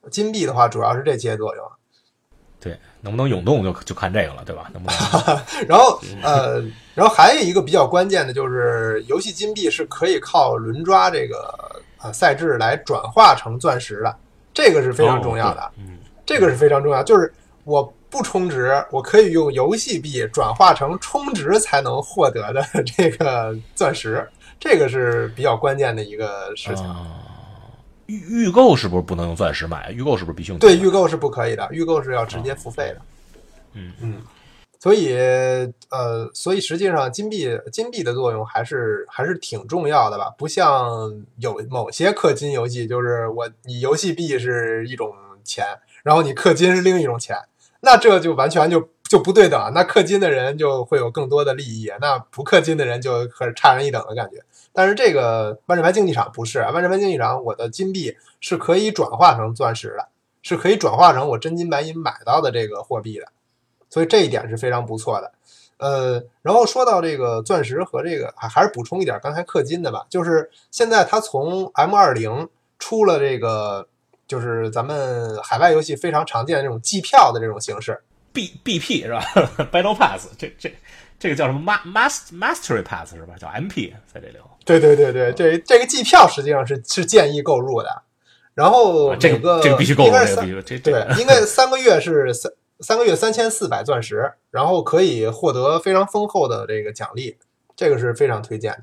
[0.09, 1.71] 金币的话，主要是这些作用。
[2.61, 4.69] 对，能不能涌动就就看这个了，对吧？
[4.71, 5.41] 能不能？
[5.67, 14.15] 然后呃，然后还有一个比较关键的就是，游戏金币是可以靠轮抓这个呃赛制来转化成钻石的，
[14.53, 15.71] 这个是非常重要的。
[15.77, 26.85] 嗯，这个是非常重要，就是我不充值，我可以用游戏币转化成充值才能获得的 这个钻石，这个是比较关键的一个事情。
[28.11, 29.91] 预预购是不是不能用钻石买？
[29.91, 30.59] 预购是不是必须用？
[30.59, 33.01] 对，预购是不可以的，预购是要直接付费的。
[33.73, 34.21] 嗯嗯，
[34.79, 35.13] 所以
[35.89, 40.29] 呃，所以实际上金币金币的作用还是还是挺重要的吧？
[40.37, 45.65] 不像有某些氪金游戏，就是我你游戏币是一种钱，
[46.03, 47.37] 然后你氪金是另一种钱，
[47.79, 49.71] 那这就完全就就不对等。
[49.73, 54.43] 那氪金的人就会有更多的利益，那不氪金的人就和差人一等的感觉。
[54.73, 60.07] 但是这个万智牌竞技场不是万智牌竞技场，我的金币是可以转化成钻石的，
[60.41, 63.27] 是可以转化成我真金白银买到的这个货币的，
[63.89, 65.31] 所以这一点是非常不错的。
[65.77, 73.87] 呃，然后说到这个钻石和这个，还还是补充一点刚才氪金的吧，就是现在它从 M 二零出了这个，
[74.27, 77.99] 就是咱们海外游戏非常常见的这种计票的这种形式
[78.31, 79.19] ，B B P 是吧？
[79.71, 80.71] Battle Pass，这这。
[81.21, 83.35] 这个叫什么 Master Mastery Pass 是吧？
[83.37, 84.49] 叫 MP 在这里头。
[84.65, 88.01] 对对对对，这这个季票实际上是是建议购入的。
[88.55, 97.37] 然后这个这个必须购入，对，应该三个月是三三个月三千四百钻石，然后可以获得非常丰厚的这个奖励，
[97.75, 98.81] 这个是非常推荐的。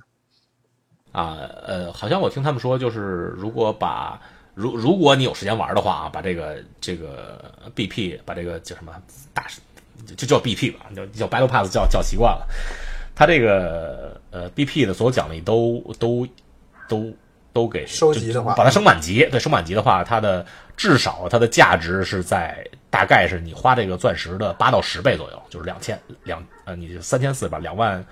[1.11, 4.21] 啊呃，好像我听他们说，就是如果把
[4.55, 8.93] 如如果你有时间玩的话啊，把这个这个 BP 把这个叫什么
[9.35, 9.45] 大。
[10.17, 12.47] 就叫 BP 吧，叫叫 Battle Pass，叫叫习惯了。
[13.15, 16.25] 它这个呃 BP 的所有奖励都都
[16.89, 17.13] 都
[17.53, 19.25] 都给收集的话，把它升满级。
[19.29, 28.07] 对，升满级的话，它的至少它的价值是在大概是你花这个钻石的八到十倍左右，就是两千两呃，你三千四吧，两万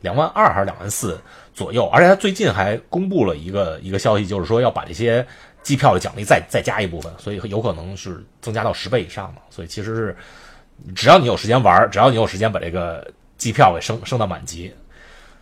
[0.00, 1.20] 两万二还是两万四
[1.52, 1.88] 左右。
[1.88, 5.26] 而且它最近还公布了一个一个消息，就是说要把这些
[5.64, 9.40] 机票的奖励再再加一部分，所以有可能是增加到十倍以上嘛。
[9.50, 10.16] 所以其实是。
[10.94, 13.06] 只要你有时间玩，只要你有时间把这个
[13.38, 14.72] 机票给升升到满级，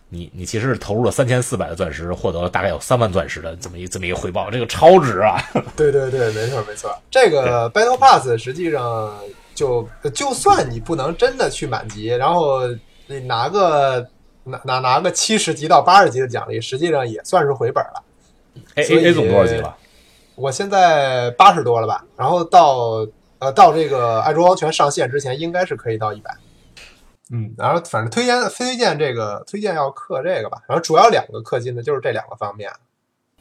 [0.09, 5.41] 你你其实是投入了三千四百的钻石，获得了大概有三万钻石的这么一这么一个回报，这个超值啊！
[5.75, 6.95] 对对对，没错没错。
[7.11, 9.19] 这个 Battle Pass 实际上
[9.53, 12.61] 就就算你不能真的去满级，然后
[13.07, 14.07] 你拿个
[14.43, 18.03] 拿拿拿个七十级到八十级的奖励，实际上也算是回本了。
[18.75, 19.75] A A A 总多少级了？
[20.35, 23.05] 我现在八十多了吧，然后到。
[23.43, 26.33] 呃，到这个爱卓王权上线之前，应该是可以到一百。
[27.29, 30.61] 嗯，然后反正推荐推荐这个推荐要氪这个吧。
[30.65, 32.71] 然后主要两个氪金的就是这两个方面。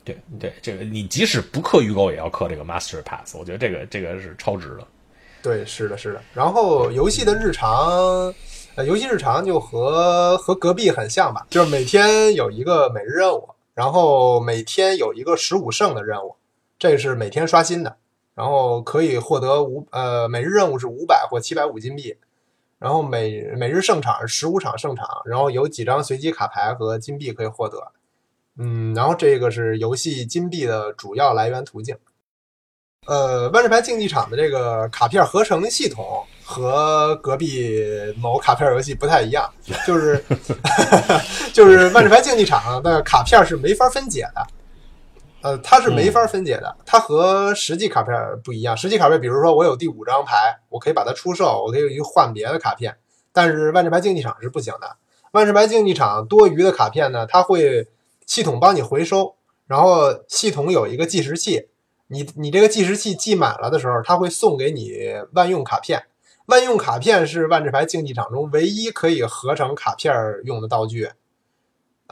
[0.02, 3.36] 对对，这个你即使不氪预购，也要氪这个 Master Pass。
[3.36, 4.86] 我觉得这个这个是超值的。
[5.40, 6.20] 对，是的，是的。
[6.34, 8.34] 然后游戏的日常，
[8.74, 16.34] 呃，游戏日常就和和隔壁很像吧，就是每天有一个每日任务，然后每天有一个十五胜的任务，
[16.78, 17.96] 这是每天刷新的。
[18.34, 22.16] 然后可以获得五呃每日任务是五百或七百五金币，
[22.78, 27.92] 然后每每日胜场是十五场胜场，然后有几张随机卡牌和金币可以获得，
[28.58, 31.96] 嗯，然后这个是游戏金币的主要来源途径。
[33.06, 37.84] 呃，万智牌竞技场的这个卡片合成系统和隔壁
[38.16, 39.52] 某卡片游戏不太一样，
[39.84, 40.24] 就是
[41.52, 44.46] 就是万智牌竞技场的卡片是没法分解的。
[45.42, 48.76] 呃，它是没法分解的，它和实际卡片不一样。
[48.76, 52.96] 实际卡片，比如说我有第五张牌，我可以把它出售，我可以去换别的卡片。
[53.32, 54.96] 但是万智牌竞技场是不行的。
[55.32, 57.88] 万智牌竞技场多余的卡片呢，它会
[58.26, 59.34] 系统帮你回收，
[59.66, 61.68] 然后系统有一个计时器，
[62.08, 64.92] 你你这个计时器记满了的时候，它会送给你
[65.32, 66.04] 万用卡片。
[66.46, 71.10] 万用卡片是万智牌竞技场中唯一可以合成卡片用的道具。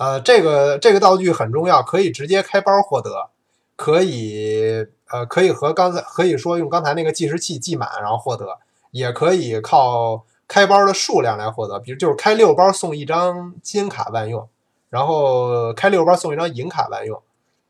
[0.00, 3.28] 呃，这个这个道具很重要，可以直接开包获得，
[3.76, 8.58] 可以呃可以和刚才可以说用刚才那个计时器计满然后获得，
[8.92, 14.48] 也可以靠开包的数量来获得，比如就是开六包送一张金卡万用，
[14.88, 17.22] 然后开六包送一张银卡万用。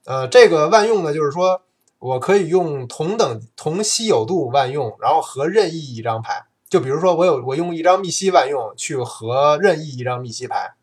[0.04, 1.62] 呃，这个万用呢，就是说
[1.98, 10.74] 我可以用同等同稀有度万用，然后和任意一张牌，就比如说我有我用一张密西万用去和任意一张密西牌。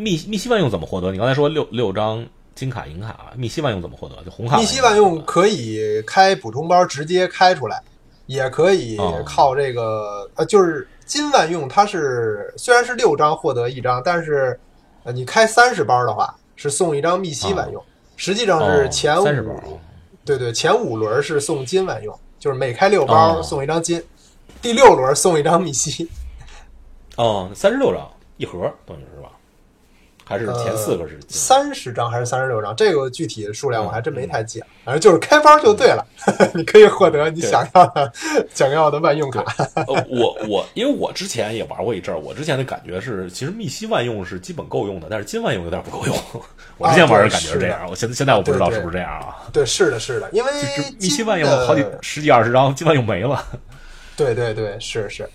[0.00, 1.12] 密密西万用怎么获得？
[1.12, 4.16] 你刚才说六六张金卡银卡，密西万用怎么获得？
[4.24, 4.56] 就红卡。
[4.58, 7.82] 密西万用可以开补充包直接开出来，
[8.26, 14.58] 也可以靠这个呃，就是金万用它是虽然是六张获得一张，但是
[15.02, 17.82] 呃你开三十包的话是送一张密西万用，
[18.16, 19.54] 实际上是前五、哦三十包，
[20.24, 24.02] 对对前五轮是送金万用，就是每开六包哦送一张金，
[24.62, 26.08] 第六轮送一张密西。
[27.16, 28.08] 哦，三十六张
[28.38, 29.30] 一盒，等于是吧？
[30.30, 31.28] 还是前四个是金？
[31.30, 32.74] 三十张还是三十六张？
[32.76, 36.06] 这个具体的数量我还真没太记了，反正就是开包就对了，
[36.54, 38.12] 你可以获得你想要的
[38.54, 39.44] 想要的万用卡。
[39.74, 46.16] 呃，我我因为我之前也玩过一阵儿，我之前的感觉是，其实密西万用是基本够用的，但是金万用有点不够用。
[46.78, 49.36] 我之前玩的感觉是这样，我现在现在我不知道是不是这样啊。
[49.52, 53.44] 对，是的，是的，因为密西金万用好几十几二十张，金万用没了。
[54.16, 55.28] 对对对，是是，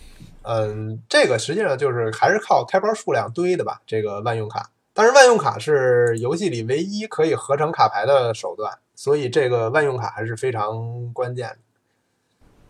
[0.44, 4.70] 嗯，这个实际上就是还是靠开包数量堆的吧，这个万用卡。
[4.98, 11.58] 但是万用卡是游戏里唯一可以合成卡牌的手段，所以这个万用卡还是非常关键的。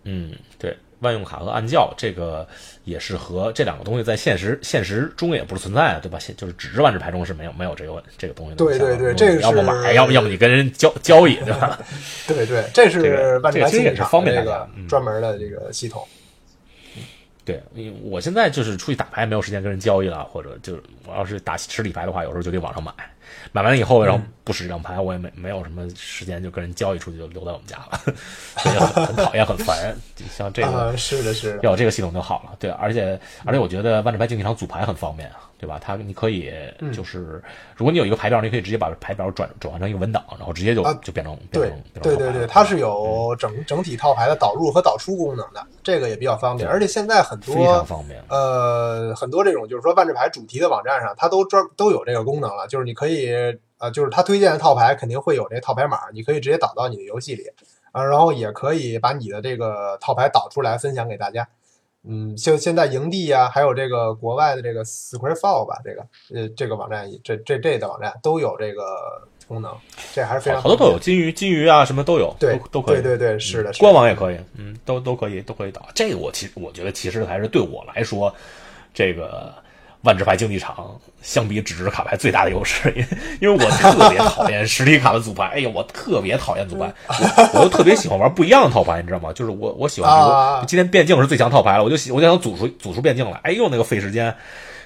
[0.05, 2.47] 嗯，对，万用卡和暗教这个
[2.83, 6.17] 也是和这两个东西在现实现实中也不是存在的，对吧？
[6.17, 8.57] 现就是纸质万智牌中是没有没有这个这个东西的。
[8.57, 11.79] 对对对这个要么买，要么要么你跟人交交易，对吧？
[12.27, 14.43] 对对，这是这个万智牌这个其实也是方便
[14.87, 16.03] 专门的这个系统。
[17.45, 22.91] 对，因为我现在就是出去打牌，没有时间跟人交易了，或者就是我要是打实体牌的话，有时候就得网上买，
[23.51, 28.01] 买完了以后，然后不使这张牌，我也没没有什么时间就跟人交易出去，就留在我们家了，
[28.57, 29.95] 所以很很讨厌，很烦。
[30.15, 35.79] 就像这个啊，是的，是的，要有这个系统就好了，对，而且而且我觉得万智牌竞技场组牌很方便啊，对吧？
[35.83, 37.41] 它你可以嗯就是，
[37.75, 46.69] 如果你有一个牌表，你可以直接把牌表转转换成一个文档，然后直接就、啊就变成变对成对对对，它是有整整体套牌的导入和导出功能的，这个也比较方便。
[46.69, 48.23] 而且现在很多非常多方便。
[48.29, 53.33] 呃很多这种就是说万智牌主题的网站上，它都专都有这个功能了，就是你可以
[53.79, 57.43] 呃，就是它推荐的套牌肯定会有这套牌码，你可以直接导到你的游戏里，
[57.91, 61.47] 啊，然后也可以把你的这个套牌导出来分享给大家。
[62.07, 68.83] 嗯，就现在营地啊，还有这个国外的这个 Squarefall 吧，这个呃这个网站，这这这的网站都有这个
[69.47, 69.71] 功能，
[70.13, 73.01] 这还是非常好多都有金鱼、金鱼啊，什么都有，对都都可以。
[73.01, 75.87] 对对对，是的，是的官网也可以，嗯，都都可以，都可以导。
[75.93, 78.33] 这个我其实我觉得，其实还是对我来说，
[78.93, 79.53] 这个
[80.05, 83.07] 万智牌竞技场相比纸质卡牌最大的优势，因为
[83.41, 86.93] 因为我特别讨厌实体卡的组牌，哎呀，我特别讨厌组牌，
[87.53, 89.33] 我我又特别喜欢玩不一样的套牌，你知道吗？
[89.33, 94.33] 就是我我喜欢，比啊如今天变境是最强套牌了，我就喜我就想组出组出变境来，哎呦那个费时间，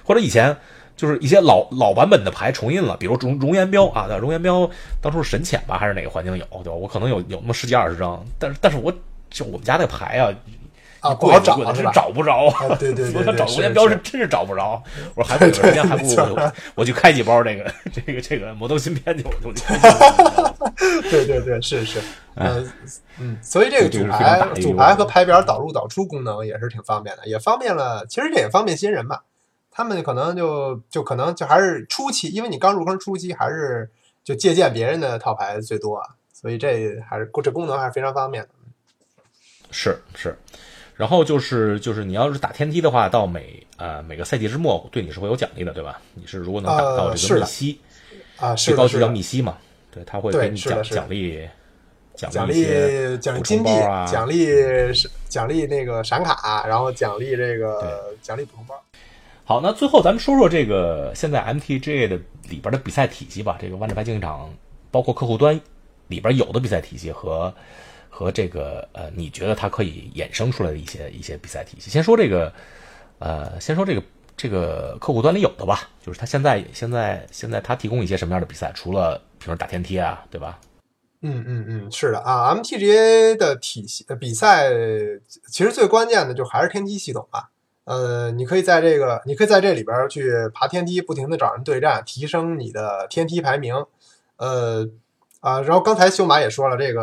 [0.03, 0.55] 或者以前。
[0.99, 6.73] 就是一些老老版本的牌重印了，比如熔熔岩标啊，熔岩标当初是神潜吧，还是哪个环境有，对吧？
[6.73, 8.91] 我可能有有那么十几二十张，但是但是我
[9.29, 10.27] 就我们家那牌啊，
[11.01, 11.91] 啊，不好找是吧？
[11.93, 12.47] 找不着。
[12.47, 14.81] 啊，对对对我想对， 找熔岩标是是真是找不着。
[15.15, 19.63] 我说还不如时间，还不如我我去开几包这个这个这个魔豆芯片去，我就去。
[21.09, 22.01] 对对对，是是，
[22.35, 22.71] 嗯
[23.19, 29.23] 嗯，所以这个这个组是非常大牌的一个组牌和牌表导入导出功能也是挺方便的，也方便了，其实这也方便新人吧。
[29.71, 33.89] 他们可能就就可能就还是初期，因为你刚入坑初期，还是
[34.23, 38.49] 就借鉴别人的套牌最多啊，所以这还是这功能还是非常方便的。
[39.71, 40.37] 是是，
[40.99, 45.97] 然后就是就是你要是打天梯的话，到每呃每个赛季之末对你是会有奖励的，对吧？
[46.13, 47.79] 你是如果能打到这个密西，
[48.35, 49.57] 啊，最高级叫，密西嘛，
[49.91, 51.47] 对，他会给你奖奖励
[52.15, 53.69] 奖励奖励金币，
[54.11, 54.45] 奖励
[54.93, 58.75] 是奖励那个闪卡，然后奖励这个奖励补充包。
[59.45, 62.17] 好，那最后咱们说说这个现在 MTG 的
[62.49, 63.57] 里边的比赛体系吧。
[63.57, 64.53] 这个万智牌竞技场
[64.91, 65.57] 包括客户端
[66.07, 67.53] 里边有的比赛体系和
[68.09, 71.89] 和这个呃，你觉得它可以衍生出来的一些一些比赛体系。
[71.89, 72.51] 先说这个
[73.19, 74.03] 呃，先说这个
[74.35, 78.71] 这个客户端里有的吧，就是它现在现在现在它提供一些什么样的比赛？
[78.73, 80.59] 除了比如打天梯啊，对吧？
[81.21, 84.69] 嗯嗯嗯，是的啊，MTGA 的体系比赛
[85.51, 87.49] 其实最关键的就还是天梯系统吧。
[87.83, 93.85] 呃，你可以在这个，你可以在这里边去爬天梯，不停的找人对战，提升你的天梯排名。
[94.37, 94.87] 呃
[95.39, 97.01] 啊，然后刚才修马也说了，这个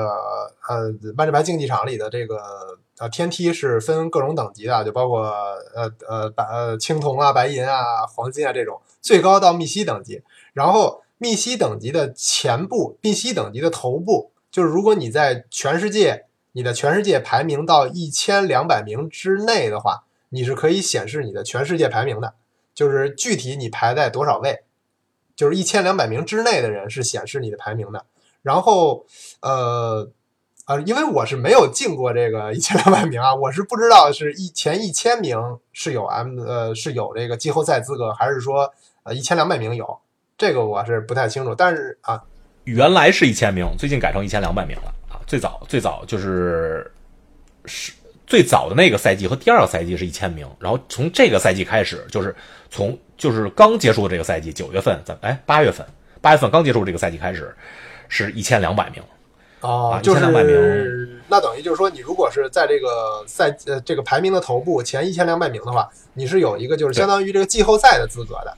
[0.69, 2.37] 呃万智牌竞技场里的这个
[2.99, 5.23] 呃天梯是分各种等级的，就包括
[5.75, 10.23] 呃呃白呃青铜啊、白银啊、黄金啊这种，最高到密西等级。
[10.53, 22.35] 然后密西等级的前部、密西等级的头部，就是如果你在全世界你的全世界排名到一千两百名之内的话，你是可以显示你的全世界排名的，
[22.75, 24.65] 就是具体你排在多少位，
[25.35, 28.05] 就是一千两百名之内的人是显示你的排名的。
[28.47, 29.05] 然后，
[29.41, 30.09] 呃，
[30.67, 35.37] 呃，因为我是没有进过这个一千两百名啊，我是不知道是一前一千名
[35.73, 38.73] 是有 M 呃是有这个季后赛资格，还是说
[39.03, 39.99] 呃一千两百名有，
[40.39, 41.57] 这个我是不太清楚。
[41.57, 42.23] 但是啊，
[42.63, 45.19] 原来是一千名，最近改成一千两百名了啊！
[45.27, 46.89] 最早最早就是
[47.65, 47.93] 是
[48.29, 52.33] 最早的那个赛季和第二个赛季是一千名，然后从这个赛季开始，就是
[52.71, 55.85] 从就是刚结束的这个赛季九月份，咱哎八月份
[56.21, 57.55] 八月份刚结束这个赛季开始，
[58.09, 59.03] 是一千两百名。
[59.61, 68.55] 啊，哦就是1200名那等于就是说，你如果是在这个赛呃这个排名的头部前一千两百名的话，你是有一个就是相当于这个季后赛的资格的，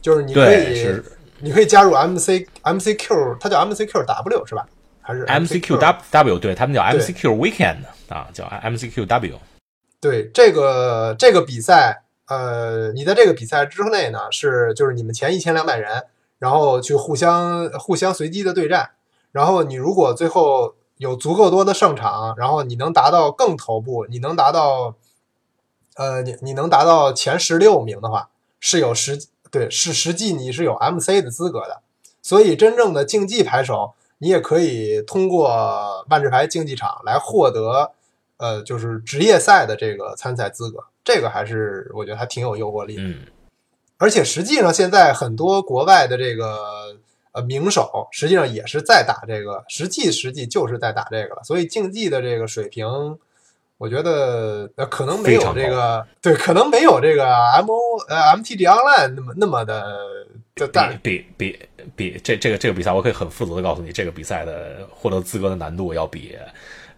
[0.00, 1.04] 就是你可，以是
[1.38, 4.66] 你可以加入 MC MCQ，它叫 MCQW 是吧？
[5.00, 7.78] 还是 MCQW，对他们叫 MCQ Weekend
[8.08, 9.34] 啊，叫 MCQW。
[10.00, 16.04] 对这个这个比赛，呃，你在这个比赛之内呢，是就是你们前一千两百人，
[16.38, 18.90] 然后去互相互相随机的对战，
[19.32, 24.94] 然后你如果最后有足够多的胜场，然后你能达到更头部，你能达到，
[25.96, 28.30] 呃，你你能达到前十六名的话，
[28.60, 29.18] 是有实
[29.50, 31.80] 对是实际你是有 MC 的资格的，
[32.22, 37.92] 所以真正的竞技牌手，你也可以通过万智牌竞技场来获得。
[38.40, 43.02] 呃，就是职业赛的这个参赛资格，这个还是我觉得还挺有诱惑力的。
[43.02, 43.26] 嗯，
[43.98, 46.96] 而且实际上现在很多国外的这个
[47.32, 51.42] 呃名手，实际上也是在打这个，实际实际就是在打这个了。
[51.42, 52.86] 所以竞技的这个水平，
[53.76, 59.98] 我觉得呃可能没有这个对，可能没有这个 M O 呃 M T G Online 那么那么的
[60.54, 60.88] 的大。
[61.02, 66.36] 比比比比这这个这个比赛，我可以很负责的告诉你，这个比赛的获得资格的难度要比。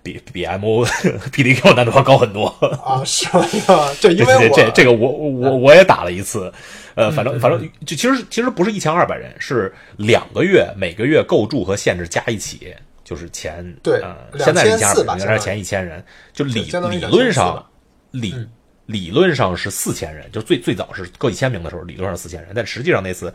[0.03, 0.85] 比比 M O
[1.33, 2.47] P D Q 难度要高很多
[2.85, 3.89] 啊，是吗？
[4.01, 6.53] 这因为我这这个我我我也打了一次，
[6.95, 12.75] 呃，反正反正就其实其实不是一千二百人，是两个月，每个月构筑和限制加一起
[13.05, 17.65] 就是前对，呃，现在是一千二百吧，人，原来是前一千人，就理理论上
[18.11, 18.49] 理嗯
[18.87, 23.33] 理论上是四千人，就最最早是各一千名的时候，理论上四千人，但实际上那次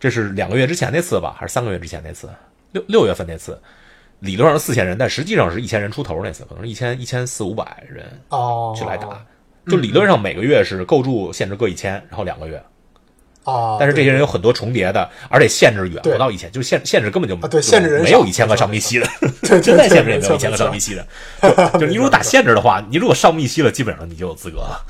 [0.00, 2.28] 这是两个月之前那次吧，还是三个月之前那次？
[2.72, 3.60] 六六月份那次。
[4.20, 9.24] 理论上是四千人，但实际上是一千人出头那次，可能是一千一千四五百人哦去来打。
[9.66, 12.62] 就理论上每个月是构筑限制各一千，然后两个月。
[13.44, 19.06] 哦，但是这些人有很多重叠的，而且限制远不到一千，就是限限制根本就对限制人没有一千个上密西的，
[19.42, 21.06] 对现 在限制也没有一千个上密西的。
[21.78, 24.84] 就你如果打限制的话，你如果上密西了，基本上你就有资格了。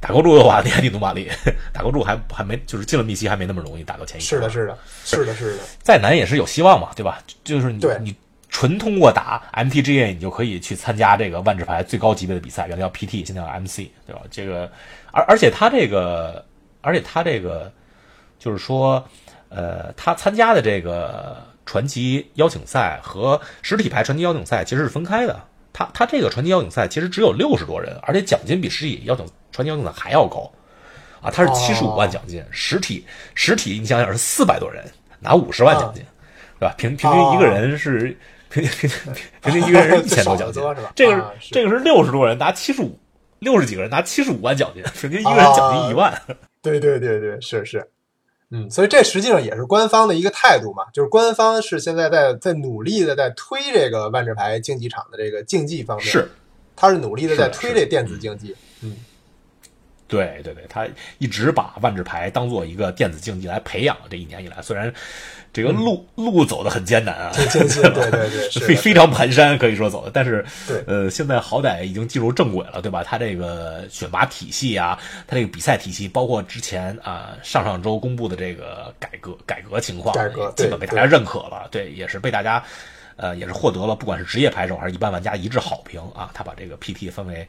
[0.00, 1.30] 打构筑的话，你还得努把力。
[1.72, 4.24] 打构筑还还没就是进了密西还没那么容易打到前一。
[4.24, 5.62] 是的，是的，是的，是的。
[5.82, 7.22] 再难也是有希望嘛，对吧？
[7.44, 8.16] 就是你你。
[8.52, 14.20] 纯通过打 MTGA，你就可以去参加这个万智牌最高级别的比赛，原来叫 PT，现在叫 MC，对吧？
[14.30, 14.70] 这个，
[15.10, 16.44] 而而且他这个，
[16.82, 17.72] 而且他这个，
[18.38, 19.02] 就是说，
[19.48, 25.42] 呃，他参加的这个传奇邀请赛和实体牌传奇邀请赛其实是分开的。
[25.72, 30.52] 他他这个传奇邀请赛其实只有六十多人，而且奖金比实体邀请传奇邀请赛还要高，
[31.22, 34.84] 啊，他是七十五万奖金，实体实体你想想是四百多人
[35.20, 36.04] 拿五十万奖金，
[36.60, 36.74] 对吧？
[36.76, 38.14] 平平均一个人是。
[38.52, 40.62] 平均平平均一个人一千多奖金，
[40.94, 42.98] 这个是这个是六十多人拿七十五，
[43.38, 46.20] 六十几个人拿七十五万奖金，平均一个人奖金一万。
[46.60, 47.90] 对对对对，是是，
[48.50, 56.30] 嗯，所以这实际上也是官方的一个态度嘛，就是官方是现在在在努力的在推这个万智牌竞技场的这个竞技方面，是，
[56.76, 58.94] 他是努力的在推这电子竞技，嗯，
[60.12, 60.86] 对对对，他
[61.18, 64.92] 一直把万智牌当做一个电子竞技来培养，这一年以来，虽然。
[65.54, 67.30] 这个路、嗯、路走的很艰难啊，
[68.66, 70.10] 非非常蹒跚，可以说走的。
[70.10, 73.04] 但是，对，呃，现在好歹已经进入正轨了，对吧？
[73.04, 81.68] 他这个选拔体系啊，他这个比赛体系，包括之前啊上上周公布的这个改革改革情况，改革基本被大家认可了。
[81.70, 82.64] 对，也是被大家，
[83.16, 86.30] 呃，也是获得了不管是职业牌手还是一般玩家一致好评啊。
[86.32, 87.46] 他把这个 PT 分为。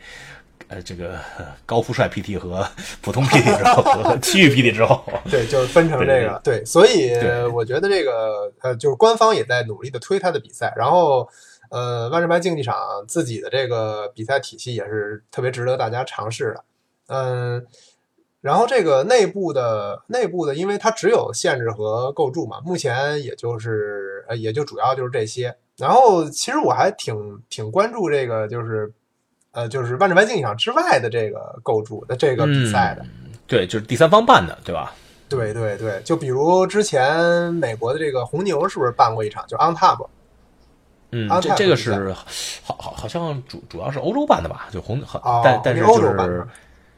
[0.70, 1.20] 呃，这个
[1.66, 2.66] 高富帅 PT 和
[3.02, 7.12] 普通 PT 之后， 和区域 PT 之后， 对，就是分成这个，对，所以
[7.54, 11.28] 我觉得这个呃，就是官方也在努力的推他的比赛，然后
[11.70, 12.76] 呃，万智牌竞技场
[13.08, 16.64] 自己的这个比赛体系也是特别值得大家尝试的，
[17.08, 17.68] 嗯，
[18.42, 28.92] 然后这个内部的内部的，因为它只有限制和构筑嘛，目前也就是呃，也就主要就是这些，然后其实我还挺挺关注这个就是。
[29.54, 34.94] 呃，就是万智牌竞技场之外的这个构筑的这个比赛的，嗯、对，就是第三方办的，对吧？
[35.30, 39.46] 对对对，就比如之前美国的这个红牛是不是办过一场？
[39.48, 40.08] 就 On Top，
[41.12, 42.12] 嗯，这这个是
[42.64, 44.68] 好好好像主主要是欧洲办的吧？
[44.72, 46.48] 就红，哦、但但是就是，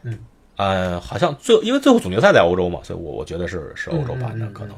[0.04, 0.20] 嗯
[0.56, 4.76] 呃，好像最因为最后总决赛在欧洲嘛，所以我我觉得是是欧洲办的、嗯、可能。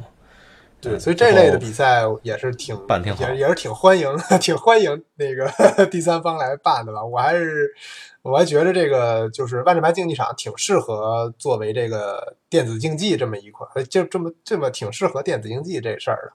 [0.80, 7.04] 对，所以这类的比赛也是挺办挺好，也也是挺欢迎， 挺欢迎那个 第三方来办的吧。
[7.04, 7.74] 我还是
[8.22, 16.34] 我还觉得这个就是万智牌竞技场挺适合作为这个电子竞技这么一块，就这么这么挺适合电子竞技这事儿的。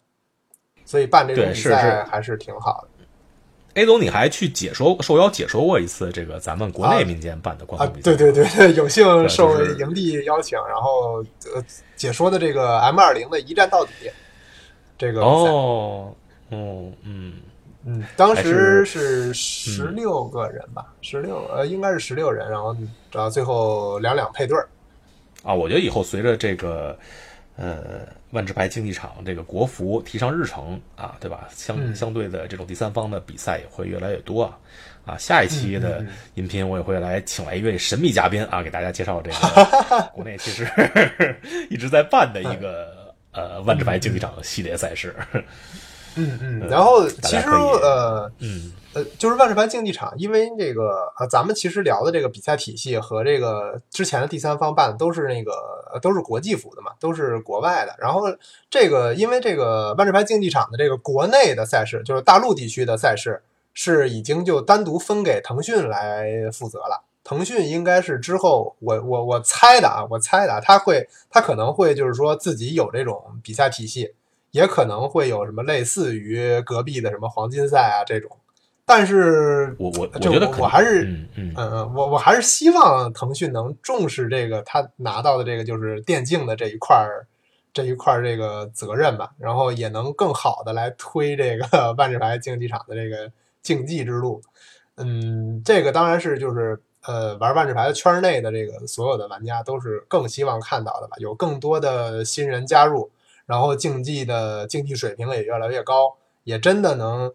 [0.85, 2.89] 所以办这个比赛还是挺好的。
[3.75, 11.25] A 总，你还去解说受邀解说过一次这个咱们国内民间办的官啊方比赛，对对对，有幸受营地邀请，然后
[11.55, 11.65] 呃
[11.97, 13.93] 解说的这个 M 二零的一战到底
[14.97, 15.21] 这个。
[15.23, 16.15] 哦，
[16.51, 17.35] 哦，嗯，
[17.85, 22.77] 嗯，当时是是十六个人吧，十六呃应该是十六人，然后
[23.11, 24.69] 然后最后两两配对儿。
[25.43, 26.97] 啊，我觉得以后随着这个
[27.57, 31.49] 呃万智牌竞技场这个国服提上日程啊，对吧？
[31.51, 34.59] 相嗯相对的这种第三方的比赛也会越来越多啊。
[35.05, 40.65] 啊，下一期的音频我也会来请来一位神秘嘉宾啊，给大家介绍这个 国内其实
[41.69, 43.02] 一直在办的一个
[43.33, 45.15] 呃万智牌竞技场系列赛事。
[46.15, 55.53] 嗯嗯，然后其实呃嗯呃，就是万智牌竞技场，因为这个呃，咱们其实聊的这个比赛体系和这个之前的第三方办的都是那个
[55.91, 57.97] 呃都是国际服的嘛，都是国外的。
[57.99, 58.25] 然后
[58.69, 63.41] 这个因为这个万智牌竞技场的这个国内的赛事，就是大陆地区的赛事，
[63.73, 67.03] 是已经就单独分给腾讯来负责了。
[67.25, 74.15] 腾讯应该是之后，我我我猜的啊，我猜的啊，他会他可能会就是说自己有这种比赛体系，
[74.51, 78.31] 也可能会有什么类似于隔壁的什么黄金赛啊这种。
[78.85, 87.27] 但是我我我就觉得我还是嗯嗯嗯嗯，我我还是希望腾讯能重视这个他拿到的这个就是电竞的这一块儿
[87.73, 93.31] 这一块儿这个责任吧，然后也能更好的来推这个万智牌竞技场的这个
[93.63, 94.43] 竞技之路。
[94.97, 103.11] 嗯，这个当然是就是呃玩万智牌的圈内的这个所有的玩家都是更希望看到的吧，有更多的新人加入，
[103.47, 107.33] 然后竞技的竞技水平也越来越高，也真的能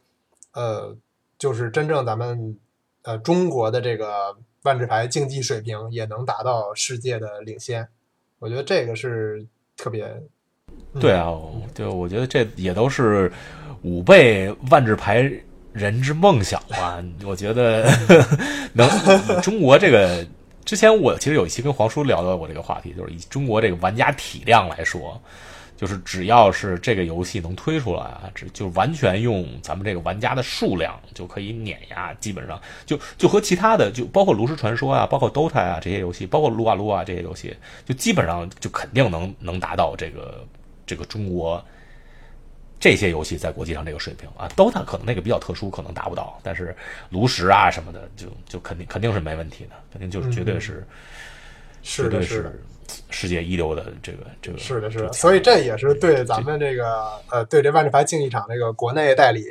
[0.54, 0.96] 呃
[1.38, 2.58] 就是真正咱们
[3.04, 7.88] 呃中国的这个万智牌竞技水平也能达到世界的领先，
[8.40, 9.46] 我觉得这个是
[9.76, 10.22] 特别
[11.00, 11.34] 对啊，
[11.74, 13.32] 对，我觉得这也都是
[13.84, 15.32] 五倍万智牌
[15.78, 17.02] 人之梦想吧。
[17.24, 17.90] 我觉得
[18.74, 20.26] 能以中国这个，
[20.66, 25.22] 之前我其实有一期跟黄叔聊到过这个话题，就是以中国这个玩家体量来说，
[25.78, 37.56] 就是只要是这个游戏能推出来啊，只就完全用咱们这个玩家的数量就可以碾压，基本上就就和其他的就包括炉石传说啊，包括 DOTA 啊这些游戏，包括撸啊撸啊这些游戏，
[37.86, 40.44] 就基本上就肯定能能达到这个
[40.86, 41.64] 这个中国
[42.80, 46.76] 这些游戏在国际上这个水平啊，DOTA 可能那个比较特殊，可能达不到，但是
[47.10, 50.86] 炉石啊什么的，就就肯定肯定是没问题的，肯定就是绝对是、
[51.82, 52.54] 是的，绝对是的。
[53.10, 59.44] 世界一流的这个这个是的，是的，所以这也是对咱们这个呃，对这万智牌竞技场这个国内代理，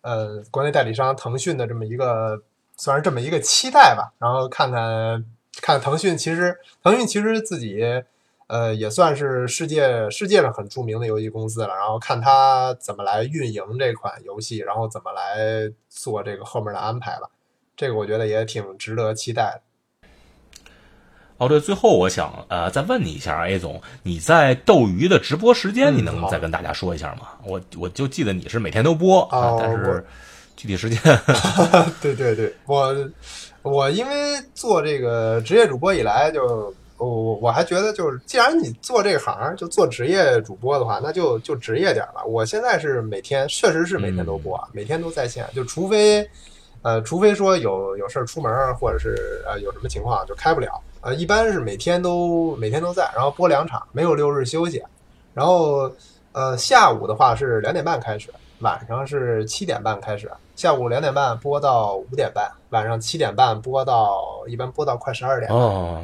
[0.00, 2.40] 呃，国内代理商腾讯的这么一个，
[2.76, 4.12] 算是这么一个期待吧。
[4.18, 5.24] 然后看看
[5.62, 8.02] 看腾讯，其实腾讯其实自己
[8.48, 11.68] 呃也算是世界世界上很著名的游戏公司了。
[11.68, 17.28] 然后看他怎么来运营这款游戏，然后怎么来做这个后面的安排吧。
[17.76, 19.62] 这个我觉得也挺值得期待的。
[21.36, 27.28] 哦，对，最后我想呃再问你一下，A 总，你在斗鱼的直播时间，嗯你能再跟大家说一下吗？
[27.44, 30.04] 我我就记得你是每天都播啊哦，但我是
[30.56, 31.00] 具体时间
[32.02, 32.92] 对对对，我
[33.62, 42.24] 我因为做这个职业主播以来就，我我我还觉得就是，既然你做这行，就做职业主播的话，那就就职业点儿吧。
[42.24, 46.28] 我现在是每天，确实是每天都播，啊，每天都在线，就除非
[46.82, 50.80] 呃，除非说有有事儿出门儿，或者是呃有什么情况就开不了。
[51.00, 54.82] 呃，一般是每天都每天都在，然后播两场，没有六日休息。
[55.32, 55.88] 然后
[56.32, 58.28] 呃，下午的话是两点半开始，
[58.58, 60.28] 晚上是七点半开始。
[60.56, 66.02] 下午两点半播到五点半，晚上七点半播到一般播到快十二点，哦。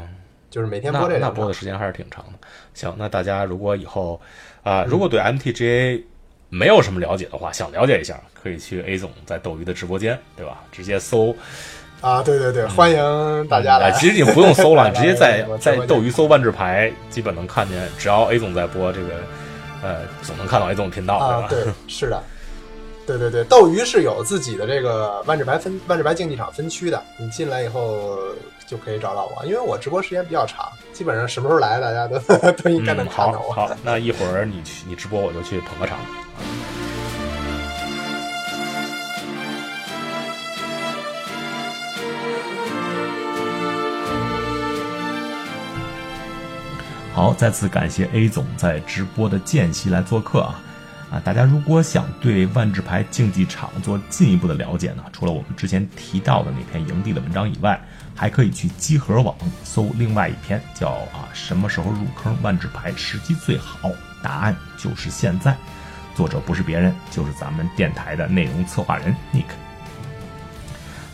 [0.54, 1.34] 就是每天那那播这两场。
[1.34, 2.46] 播的时间还是挺长的。
[2.74, 4.20] 行，那大家如果以后
[4.62, 6.00] 啊、如果对 MTGA
[6.48, 10.62] 没有什么了解的话，想了解一下，可以去 A 总在斗鱼的直播间，对吧？
[10.70, 11.34] 直接搜
[12.00, 13.90] 啊，对对对，欢迎大家来。
[13.90, 17.88] 哎其实你不用搜了， 你直接在在斗鱼搜万智牌，基本能看见。
[17.98, 19.08] 只要 A 总在播这个，
[19.82, 21.64] 呃，总能看到 A 总频道，啊，对吧？
[21.64, 22.22] 对，是的，
[23.08, 28.16] 对对对，斗鱼是有自己的这个万智牌分万智牌竞技场分区的，你进来以后
[28.66, 32.18] 就可以找到我，因为我直播时间比较长，基本上什么时候来，大家都
[32.62, 33.52] 都应该能嗯，看到我。
[33.52, 35.98] 好好，那一会儿你去你直播，我就去捧个场。
[47.12, 50.60] 好，再次感谢 A 总在直播的间隙来做客啊！
[51.12, 57.80] 啊，大家如果想对万智牌竞技场做进一步的了解呢，除了我们之前提到的那篇营地的文章以外，
[58.14, 59.34] 还可以去集合网
[59.64, 63.90] 搜另外一篇叫啊什么时候入坑万智牌时机最好？
[64.22, 65.56] 答案就是现在。
[66.14, 69.44] 作者不是别人，就是咱们电台的内容策划人 Nick。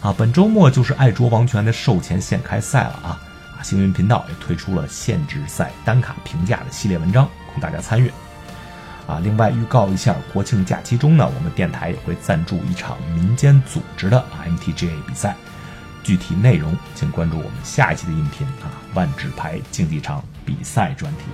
[0.02, 3.20] 啊，本周末就是爱卓王权的售前限开赛了啊！
[3.58, 8.12] 啊，星云频道也推出了限制赛单卡评价的系列文章，供大家参阅。
[9.06, 15.34] 啊，另外预告一下，国庆假期中呢，我们电台也会赞助一场民间组织的 MTGA 比赛，
[16.02, 21.24] 具体内容请关注我们下一期的音频啊，万智牌竞技场比赛专题。